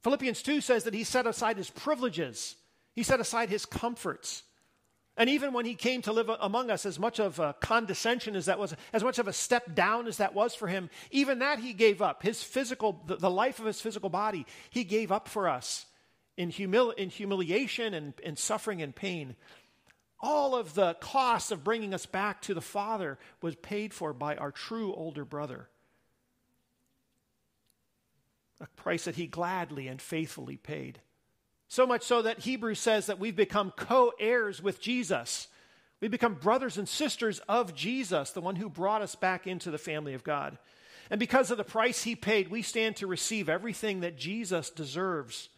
Philippians 0.03 0.41
2 0.41 0.63
says 0.63 0.85
that 0.85 0.95
he 0.95 1.05
set 1.05 1.27
aside 1.27 1.59
his 1.59 1.69
privileges, 1.69 2.57
he 2.95 3.03
set 3.03 3.21
aside 3.21 3.51
his 3.51 3.67
comforts. 3.67 4.43
And 5.19 5.29
even 5.29 5.53
when 5.53 5.67
he 5.67 5.75
came 5.75 6.01
to 6.03 6.13
live 6.15 6.31
among 6.41 6.71
us, 6.71 6.87
as 6.87 6.99
much 6.99 7.21
of 7.21 7.39
condescension 7.61 8.37
as 8.37 8.47
that 8.47 8.59
was, 8.59 8.75
as 8.95 9.05
much 9.05 9.19
of 9.19 9.29
a 9.29 9.35
step 9.35 9.75
down 9.75 10.07
as 10.07 10.17
that 10.17 10.33
was 10.33 10.55
for 10.55 10.67
him, 10.67 10.89
even 11.11 11.41
that 11.41 11.59
he 11.59 11.75
gave 11.75 12.01
up. 12.01 12.23
His 12.23 12.43
physical, 12.43 13.05
the 13.07 13.29
life 13.29 13.59
of 13.59 13.67
his 13.67 13.83
physical 13.83 14.09
body, 14.09 14.47
he 14.71 14.83
gave 14.83 15.13
up 15.13 15.29
for 15.29 15.47
us 15.47 15.85
in, 16.39 16.53
humili- 16.53 16.95
in 16.95 17.11
humiliation 17.11 17.93
and 17.93 18.15
in 18.21 18.37
suffering 18.37 18.81
and 18.81 18.95
pain. 18.95 19.35
All 20.21 20.55
of 20.55 20.75
the 20.75 20.95
cost 20.95 21.53
of 21.53 21.65
bringing 21.65 21.93
us 21.93 22.07
back 22.07 22.41
to 22.43 22.55
the 22.55 22.61
Father 22.61 23.19
was 23.43 23.57
paid 23.57 23.93
for 23.93 24.13
by 24.13 24.37
our 24.37 24.53
true 24.53 24.95
older 24.95 25.25
brother. 25.25 25.69
A 28.61 28.67
price 28.77 29.05
that 29.05 29.17
he 29.17 29.27
gladly 29.27 29.89
and 29.89 30.01
faithfully 30.01 30.57
paid. 30.57 31.01
So 31.67 31.87
much 31.87 32.05
so 32.05 32.23
that 32.23 32.41
Hebrews 32.41 32.79
says 32.79 33.07
that 33.07 33.19
we've 33.19 33.37
become 33.37 33.73
co 33.77 34.13
heirs 34.19 34.63
with 34.63 34.81
Jesus. 34.81 35.49
We 36.01 36.07
become 36.07 36.35
brothers 36.35 36.79
and 36.79 36.89
sisters 36.89 37.41
of 37.49 37.75
Jesus, 37.75 38.31
the 38.31 38.41
one 38.41 38.57
who 38.57 38.71
brought 38.71 39.03
us 39.03 39.17
back 39.17 39.49
into 39.49 39.73
the 39.73 39.79
family 39.79 40.15
of 40.15 40.25
God. 40.25 40.57
And 41.11 41.19
because 41.19 41.51
of 41.51 41.59
the 41.59 41.65
price 41.65 42.05
he 42.05 42.15
paid, 42.15 42.49
we 42.49 42.63
stand 42.63 42.97
to 42.97 43.09
receive 43.09 43.49
everything 43.49 44.01
that 44.01 44.17
Jesus 44.17 44.71
deserves. 44.71 45.49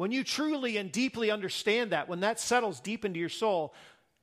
When 0.00 0.12
you 0.12 0.24
truly 0.24 0.78
and 0.78 0.90
deeply 0.90 1.30
understand 1.30 1.92
that, 1.92 2.08
when 2.08 2.20
that 2.20 2.40
settles 2.40 2.80
deep 2.80 3.04
into 3.04 3.20
your 3.20 3.28
soul, 3.28 3.74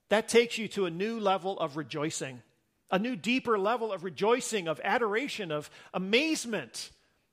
that 0.09 0.27
takes 0.27 0.57
you 0.57 0.67
to 0.69 0.87
a 0.87 0.89
new 0.89 1.19
level 1.19 1.59
of 1.59 1.77
rejoicing, 1.77 2.41
a 2.89 2.97
new 2.97 3.15
deeper 3.15 3.59
level 3.59 3.93
of 3.93 4.03
rejoicing, 4.03 4.67
of 4.67 4.81
adoration, 4.83 5.51
of 5.51 5.69
amazement 5.93 6.89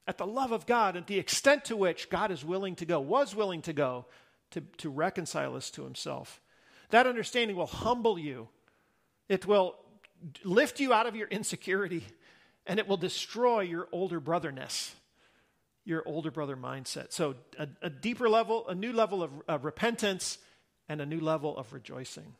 at 0.07 0.18
the 0.18 0.26
love 0.26 0.52
of 0.52 0.66
God, 0.66 0.94
at 0.94 1.07
the 1.07 1.18
extent 1.18 1.64
to 1.64 1.76
which 1.76 2.11
God 2.11 2.30
is 2.30 2.44
willing 2.44 2.76
to 2.76 2.85
go, 2.85 3.00
was 3.00 3.35
willing 3.35 3.62
to 3.62 3.72
go 3.72 4.04
to, 4.50 4.61
to 4.76 4.90
reconcile 4.90 5.57
us 5.57 5.70
to 5.70 5.83
himself. 5.83 6.42
That 6.90 7.07
understanding 7.07 7.57
will 7.57 7.64
humble 7.64 8.18
you. 8.18 8.48
It 9.26 9.46
will 9.46 9.74
lift 10.42 10.80
you 10.80 10.92
out 10.92 11.07
of 11.07 11.16
your 11.16 11.28
insecurity 11.28 12.04
and 12.66 12.78
it 12.78 12.88
will 12.88 12.98
destroy 12.98 13.61
your 13.61 13.88
older 13.90 14.20
brotherness 14.20 14.94
your 15.85 16.03
older 16.07 16.31
brother 16.31 16.57
mindset. 16.57 17.12
So, 17.12 17.35
a, 17.59 17.68
a 17.83 17.90
deeper 17.90 18.29
level, 18.29 18.66
a 18.68 18.75
new 18.75 18.92
level 18.92 19.29
of, 19.49 19.64
repentance, 19.64 20.38
and 20.88 21.01
a 21.01 21.07
new 21.07 21.20
level 21.20 21.57
of 21.57 21.73
rejoicing. 21.73 22.35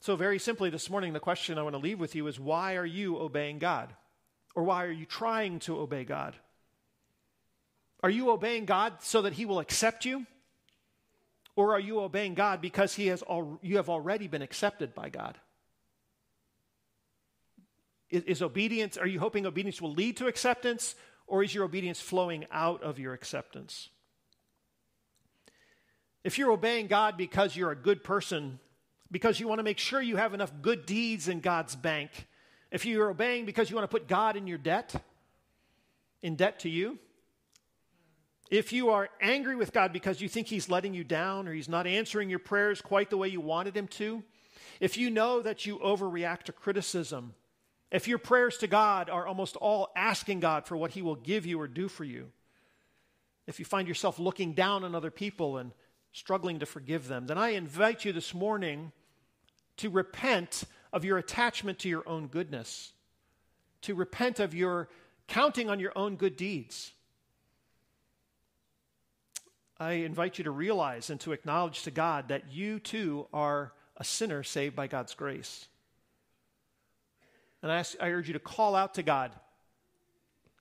So, 0.00 0.16
very 0.16 0.38
simply, 0.38 0.70
this 0.70 0.88
morning, 0.88 1.12
the 1.12 1.20
question 1.20 1.58
I 1.58 1.62
want 1.62 1.74
to 1.74 1.80
leave 1.80 1.98
with 1.98 2.14
you 2.14 2.26
is 2.26 2.38
why 2.38 2.76
are 2.76 2.86
you 2.86 3.18
obeying 3.18 3.58
God? 3.58 3.92
Or 4.54 4.62
why 4.62 4.84
are 4.84 4.90
you 4.90 5.04
trying 5.04 5.58
to 5.60 5.78
obey 5.78 6.04
God? 6.04 6.34
Are 8.02 8.10
you 8.10 8.30
obeying 8.30 8.64
God 8.64 8.94
so 9.00 9.22
that 9.22 9.32
He 9.32 9.44
will 9.44 9.58
accept 9.58 10.04
you? 10.04 10.26
Or 11.58 11.74
are 11.74 11.80
you 11.80 11.98
obeying 11.98 12.34
God 12.34 12.60
because 12.60 12.94
he 12.94 13.08
has 13.08 13.24
al- 13.28 13.58
you 13.62 13.78
have 13.78 13.88
already 13.88 14.28
been 14.28 14.42
accepted 14.42 14.94
by 14.94 15.08
God? 15.08 15.36
Is, 18.10 18.22
is 18.24 18.42
obedience, 18.42 18.96
are 18.96 19.06
you 19.06 19.20
hoping 19.20 19.46
obedience 19.46 19.82
will 19.82 19.92
lead 19.92 20.16
to 20.18 20.26
acceptance, 20.26 20.94
or 21.26 21.42
is 21.42 21.54
your 21.54 21.64
obedience 21.64 22.00
flowing 22.00 22.46
out 22.50 22.82
of 22.82 22.98
your 22.98 23.12
acceptance? 23.12 23.90
If 26.24 26.38
you're 26.38 26.50
obeying 26.50 26.88
God 26.88 27.16
because 27.16 27.54
you're 27.56 27.70
a 27.70 27.76
good 27.76 28.02
person, 28.02 28.58
because 29.10 29.40
you 29.40 29.48
want 29.48 29.58
to 29.60 29.62
make 29.62 29.78
sure 29.78 30.00
you 30.00 30.16
have 30.16 30.34
enough 30.34 30.52
good 30.60 30.86
deeds 30.86 31.28
in 31.28 31.40
God's 31.40 31.76
bank, 31.76 32.10
if 32.70 32.84
you're 32.84 33.10
obeying 33.10 33.46
because 33.46 33.70
you 33.70 33.76
want 33.76 33.90
to 33.90 33.94
put 33.94 34.08
God 34.08 34.36
in 34.36 34.46
your 34.46 34.58
debt, 34.58 34.94
in 36.22 36.36
debt 36.36 36.60
to 36.60 36.68
you, 36.68 36.98
if 38.50 38.72
you 38.72 38.90
are 38.90 39.10
angry 39.20 39.56
with 39.56 39.72
God 39.72 39.92
because 39.92 40.20
you 40.20 40.28
think 40.28 40.46
He's 40.46 40.70
letting 40.70 40.94
you 40.94 41.04
down 41.04 41.48
or 41.48 41.52
He's 41.52 41.68
not 41.68 41.86
answering 41.86 42.30
your 42.30 42.38
prayers 42.38 42.80
quite 42.80 43.10
the 43.10 43.16
way 43.16 43.28
you 43.28 43.40
wanted 43.40 43.76
Him 43.76 43.88
to, 43.88 44.22
if 44.80 44.96
you 44.96 45.10
know 45.10 45.42
that 45.42 45.66
you 45.66 45.78
overreact 45.78 46.44
to 46.44 46.52
criticism, 46.52 47.34
if 47.90 48.06
your 48.06 48.18
prayers 48.18 48.58
to 48.58 48.66
God 48.66 49.08
are 49.08 49.26
almost 49.26 49.56
all 49.56 49.88
asking 49.96 50.40
God 50.40 50.66
for 50.66 50.76
what 50.76 50.90
He 50.90 51.02
will 51.02 51.16
give 51.16 51.46
you 51.46 51.60
or 51.60 51.66
do 51.66 51.88
for 51.88 52.04
you, 52.04 52.30
if 53.46 53.58
you 53.58 53.64
find 53.64 53.88
yourself 53.88 54.18
looking 54.18 54.52
down 54.52 54.84
on 54.84 54.94
other 54.94 55.10
people 55.10 55.56
and 55.56 55.72
struggling 56.12 56.58
to 56.58 56.66
forgive 56.66 57.08
them, 57.08 57.26
then 57.26 57.38
I 57.38 57.50
invite 57.50 58.04
you 58.04 58.12
this 58.12 58.34
morning 58.34 58.92
to 59.78 59.88
repent 59.88 60.64
of 60.92 61.04
your 61.04 61.16
attachment 61.18 61.78
to 61.80 61.88
your 61.88 62.06
own 62.06 62.26
goodness, 62.26 62.92
to 63.82 63.94
repent 63.94 64.38
of 64.38 64.54
your 64.54 64.88
counting 65.28 65.70
on 65.70 65.80
your 65.80 65.92
own 65.96 66.16
good 66.16 66.36
deeds. 66.36 66.92
I 69.80 69.92
invite 69.92 70.38
you 70.38 70.44
to 70.44 70.50
realize 70.50 71.08
and 71.08 71.20
to 71.20 71.32
acknowledge 71.32 71.84
to 71.84 71.90
God 71.90 72.28
that 72.28 72.52
you 72.52 72.80
too 72.80 73.28
are 73.32 73.72
a 73.96 74.04
sinner 74.04 74.42
saved 74.42 74.74
by 74.74 74.88
God's 74.88 75.14
grace. 75.14 75.68
And 77.62 77.72
I, 77.72 77.78
ask, 77.78 77.96
I 78.00 78.10
urge 78.10 78.28
you 78.28 78.34
to 78.34 78.38
call 78.38 78.74
out 78.74 78.94
to 78.94 79.02
God. 79.02 79.32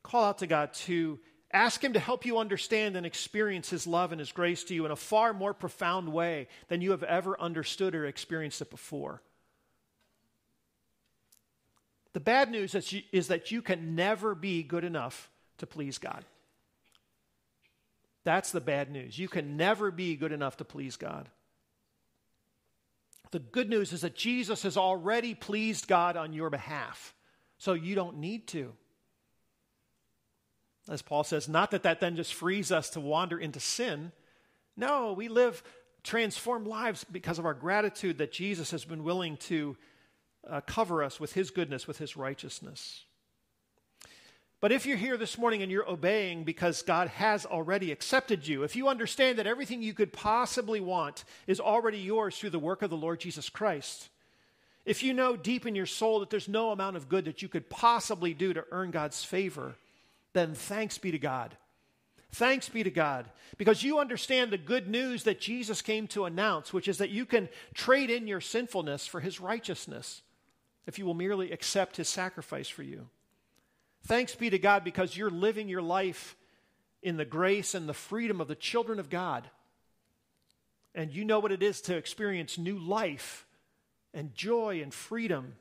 Call 0.03 0.23
out 0.23 0.39
to 0.39 0.47
God 0.47 0.73
to 0.73 1.19
ask 1.51 1.83
Him 1.83 1.93
to 1.93 1.99
help 1.99 2.25
you 2.25 2.39
understand 2.39 2.95
and 2.95 3.05
experience 3.05 3.69
His 3.69 3.85
love 3.85 4.11
and 4.11 4.19
His 4.19 4.31
grace 4.31 4.63
to 4.65 4.73
you 4.73 4.85
in 4.85 4.91
a 4.91 4.95
far 4.95 5.33
more 5.33 5.53
profound 5.53 6.11
way 6.11 6.47
than 6.67 6.81
you 6.81 6.91
have 6.91 7.03
ever 7.03 7.39
understood 7.39 7.95
or 7.95 8.05
experienced 8.05 8.61
it 8.61 8.71
before. 8.71 9.21
The 12.13 12.19
bad 12.19 12.49
news 12.49 12.73
is, 12.73 12.95
is 13.11 13.27
that 13.27 13.51
you 13.51 13.61
can 13.61 13.95
never 13.95 14.33
be 14.33 14.63
good 14.63 14.83
enough 14.83 15.29
to 15.59 15.67
please 15.67 15.97
God. 15.97 16.25
That's 18.23 18.51
the 18.51 18.59
bad 18.59 18.91
news. 18.91 19.17
You 19.17 19.27
can 19.27 19.55
never 19.55 19.91
be 19.91 20.15
good 20.15 20.31
enough 20.31 20.57
to 20.57 20.65
please 20.65 20.97
God. 20.97 21.29
The 23.31 23.39
good 23.39 23.69
news 23.69 23.93
is 23.93 24.01
that 24.01 24.15
Jesus 24.15 24.63
has 24.63 24.77
already 24.77 25.33
pleased 25.33 25.87
God 25.87 26.15
on 26.17 26.33
your 26.33 26.49
behalf, 26.49 27.13
so 27.57 27.73
you 27.73 27.95
don't 27.95 28.17
need 28.17 28.47
to. 28.49 28.73
As 30.89 31.01
Paul 31.01 31.23
says, 31.23 31.49
not 31.49 31.71
that 31.71 31.83
that 31.83 31.99
then 31.99 32.15
just 32.15 32.33
frees 32.33 32.71
us 32.71 32.89
to 32.91 32.99
wander 32.99 33.37
into 33.37 33.59
sin. 33.59 34.11
No, 34.77 35.13
we 35.13 35.27
live 35.27 35.61
transformed 36.03 36.67
lives 36.67 37.03
because 37.03 37.39
of 37.39 37.45
our 37.45 37.53
gratitude 37.53 38.19
that 38.19 38.31
Jesus 38.31 38.71
has 38.71 38.85
been 38.85 39.03
willing 39.03 39.35
to 39.37 39.75
uh, 40.49 40.61
cover 40.61 41.03
us 41.03 41.19
with 41.19 41.33
his 41.33 41.51
goodness, 41.51 41.87
with 41.87 41.97
his 41.97 42.15
righteousness. 42.15 43.03
But 44.59 44.71
if 44.71 44.87
you're 44.87 44.97
here 44.97 45.17
this 45.17 45.37
morning 45.37 45.61
and 45.61 45.71
you're 45.71 45.89
obeying 45.89 46.43
because 46.43 46.81
God 46.81 47.09
has 47.09 47.45
already 47.45 47.91
accepted 47.91 48.47
you, 48.47 48.63
if 48.63 48.75
you 48.75 48.87
understand 48.87 49.37
that 49.37 49.45
everything 49.45 49.83
you 49.83 49.93
could 49.93 50.11
possibly 50.11 50.79
want 50.79 51.25
is 51.45 51.59
already 51.59 51.99
yours 51.99 52.37
through 52.37 52.49
the 52.49 52.59
work 52.59 52.81
of 52.81 52.89
the 52.89 52.97
Lord 52.97 53.19
Jesus 53.19 53.49
Christ, 53.49 54.09
if 54.83 55.03
you 55.03 55.13
know 55.13 55.35
deep 55.35 55.67
in 55.67 55.75
your 55.75 55.85
soul 55.85 56.21
that 56.21 56.31
there's 56.31 56.47
no 56.47 56.71
amount 56.71 56.95
of 56.95 57.09
good 57.09 57.25
that 57.25 57.43
you 57.43 57.49
could 57.49 57.69
possibly 57.69 58.33
do 58.33 58.51
to 58.53 58.65
earn 58.71 58.89
God's 58.89 59.23
favor, 59.23 59.75
then 60.33 60.55
thanks 60.55 60.97
be 60.97 61.11
to 61.11 61.19
God. 61.19 61.55
Thanks 62.31 62.67
be 62.67 62.83
to 62.83 62.89
God 62.89 63.29
because 63.57 63.83
you 63.83 63.99
understand 63.99 64.51
the 64.51 64.57
good 64.57 64.87
news 64.87 65.23
that 65.23 65.39
Jesus 65.39 65.81
came 65.81 66.07
to 66.07 66.25
announce, 66.25 66.73
which 66.73 66.87
is 66.87 66.97
that 66.97 67.09
you 67.09 67.25
can 67.25 67.47
trade 67.73 68.09
in 68.09 68.27
your 68.27 68.41
sinfulness 68.41 69.05
for 69.05 69.19
his 69.19 69.39
righteousness 69.39 70.23
if 70.87 70.97
you 70.97 71.05
will 71.05 71.13
merely 71.13 71.51
accept 71.51 71.97
his 71.97 72.09
sacrifice 72.09 72.67
for 72.67 72.83
you. 72.83 73.07
Thanks 74.07 74.35
be 74.35 74.49
to 74.49 74.57
God 74.57 74.85
because 74.85 75.17
you're 75.17 75.29
living 75.29 75.67
your 75.67 75.81
life 75.81 76.37
in 77.03 77.17
the 77.17 77.25
grace 77.25 77.75
and 77.75 77.89
the 77.89 77.93
freedom 77.93 78.39
of 78.39 78.47
the 78.47 78.55
children 78.55 78.99
of 78.99 79.09
God. 79.09 79.49
And 80.95 81.11
you 81.11 81.25
know 81.25 81.39
what 81.39 81.51
it 81.51 81.61
is 81.61 81.81
to 81.81 81.97
experience 81.97 82.57
new 82.57 82.79
life 82.79 83.45
and 84.13 84.33
joy 84.33 84.81
and 84.81 84.93
freedom. 84.93 85.55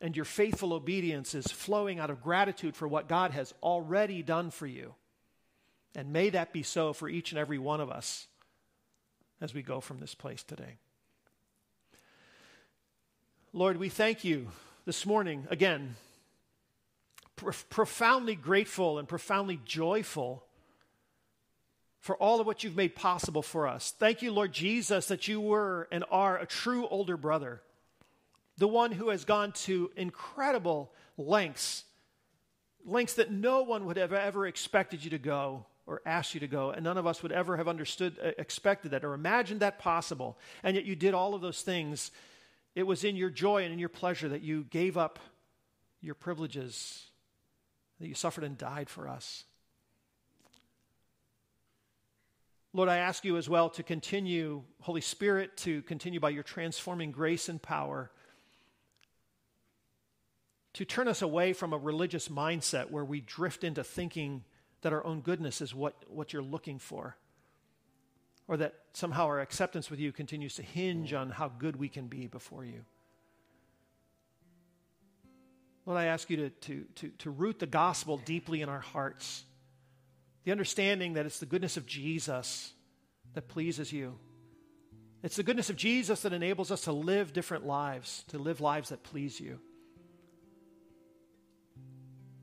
And 0.00 0.14
your 0.14 0.24
faithful 0.24 0.72
obedience 0.72 1.34
is 1.34 1.48
flowing 1.48 1.98
out 1.98 2.10
of 2.10 2.22
gratitude 2.22 2.76
for 2.76 2.86
what 2.86 3.08
God 3.08 3.32
has 3.32 3.52
already 3.60 4.22
done 4.22 4.50
for 4.50 4.68
you. 4.68 4.94
And 5.96 6.12
may 6.12 6.30
that 6.30 6.52
be 6.52 6.62
so 6.62 6.92
for 6.92 7.08
each 7.08 7.32
and 7.32 7.40
every 7.40 7.58
one 7.58 7.80
of 7.80 7.90
us 7.90 8.28
as 9.40 9.52
we 9.52 9.62
go 9.62 9.80
from 9.80 9.98
this 9.98 10.14
place 10.14 10.44
today. 10.44 10.76
Lord, 13.52 13.78
we 13.78 13.88
thank 13.88 14.22
you 14.22 14.46
this 14.84 15.04
morning 15.04 15.48
again, 15.50 15.96
profoundly 17.38 18.34
grateful 18.34 18.98
and 18.98 19.08
profoundly 19.08 19.60
joyful 19.64 20.44
for 22.00 22.16
all 22.16 22.40
of 22.40 22.46
what 22.46 22.62
you've 22.62 22.76
made 22.76 22.94
possible 22.94 23.42
for 23.42 23.66
us. 23.66 23.92
Thank 23.98 24.22
you, 24.22 24.32
Lord 24.32 24.52
Jesus, 24.52 25.06
that 25.06 25.28
you 25.28 25.40
were 25.40 25.88
and 25.90 26.04
are 26.10 26.38
a 26.38 26.46
true 26.46 26.86
older 26.88 27.16
brother, 27.16 27.60
the 28.56 28.68
one 28.68 28.92
who 28.92 29.08
has 29.08 29.24
gone 29.24 29.52
to 29.52 29.90
incredible 29.96 30.92
lengths, 31.16 31.84
lengths 32.84 33.14
that 33.14 33.30
no 33.30 33.62
one 33.62 33.84
would 33.86 33.96
have 33.96 34.12
ever 34.12 34.46
expected 34.46 35.04
you 35.04 35.10
to 35.10 35.18
go 35.18 35.66
or 35.86 36.02
asked 36.04 36.34
you 36.34 36.40
to 36.40 36.46
go, 36.46 36.70
and 36.70 36.84
none 36.84 36.98
of 36.98 37.06
us 37.06 37.22
would 37.22 37.32
ever 37.32 37.56
have 37.56 37.66
understood, 37.66 38.16
uh, 38.22 38.30
expected 38.36 38.90
that, 38.90 39.04
or 39.04 39.14
imagined 39.14 39.60
that 39.60 39.78
possible. 39.78 40.38
And 40.62 40.76
yet 40.76 40.84
you 40.84 40.94
did 40.94 41.14
all 41.14 41.34
of 41.34 41.40
those 41.40 41.62
things. 41.62 42.10
It 42.74 42.82
was 42.82 43.04
in 43.04 43.16
your 43.16 43.30
joy 43.30 43.64
and 43.64 43.72
in 43.72 43.78
your 43.78 43.88
pleasure 43.88 44.28
that 44.28 44.42
you 44.42 44.64
gave 44.64 44.98
up 44.98 45.18
your 46.00 46.14
privileges, 46.14 47.07
that 48.00 48.08
you 48.08 48.14
suffered 48.14 48.44
and 48.44 48.56
died 48.56 48.88
for 48.88 49.08
us. 49.08 49.44
Lord, 52.72 52.88
I 52.88 52.98
ask 52.98 53.24
you 53.24 53.36
as 53.38 53.48
well 53.48 53.70
to 53.70 53.82
continue, 53.82 54.62
Holy 54.80 55.00
Spirit, 55.00 55.56
to 55.58 55.82
continue 55.82 56.20
by 56.20 56.30
your 56.30 56.42
transforming 56.42 57.10
grace 57.10 57.48
and 57.48 57.60
power 57.60 58.10
to 60.74 60.84
turn 60.84 61.08
us 61.08 61.22
away 61.22 61.52
from 61.54 61.72
a 61.72 61.78
religious 61.78 62.28
mindset 62.28 62.90
where 62.90 63.04
we 63.04 63.20
drift 63.20 63.64
into 63.64 63.82
thinking 63.82 64.44
that 64.82 64.92
our 64.92 65.04
own 65.04 65.22
goodness 65.22 65.60
is 65.60 65.74
what, 65.74 65.94
what 66.08 66.32
you're 66.32 66.42
looking 66.42 66.78
for, 66.78 67.16
or 68.46 68.56
that 68.58 68.74
somehow 68.92 69.26
our 69.26 69.40
acceptance 69.40 69.90
with 69.90 69.98
you 69.98 70.12
continues 70.12 70.54
to 70.54 70.62
hinge 70.62 71.12
on 71.12 71.30
how 71.30 71.48
good 71.48 71.74
we 71.74 71.88
can 71.88 72.06
be 72.06 72.28
before 72.28 72.64
you. 72.64 72.84
Lord, 75.88 75.98
I 75.98 76.04
ask 76.04 76.28
you 76.28 76.36
to, 76.36 76.50
to, 76.50 76.84
to, 76.96 77.08
to 77.20 77.30
root 77.30 77.60
the 77.60 77.66
gospel 77.66 78.18
deeply 78.18 78.60
in 78.60 78.68
our 78.68 78.78
hearts. 78.78 79.42
The 80.44 80.52
understanding 80.52 81.14
that 81.14 81.24
it's 81.24 81.40
the 81.40 81.46
goodness 81.46 81.78
of 81.78 81.86
Jesus 81.86 82.74
that 83.32 83.48
pleases 83.48 83.90
you. 83.90 84.18
It's 85.22 85.36
the 85.36 85.42
goodness 85.42 85.70
of 85.70 85.76
Jesus 85.76 86.20
that 86.20 86.34
enables 86.34 86.70
us 86.70 86.82
to 86.82 86.92
live 86.92 87.32
different 87.32 87.66
lives, 87.66 88.22
to 88.28 88.38
live 88.38 88.60
lives 88.60 88.90
that 88.90 89.02
please 89.02 89.40
you. 89.40 89.60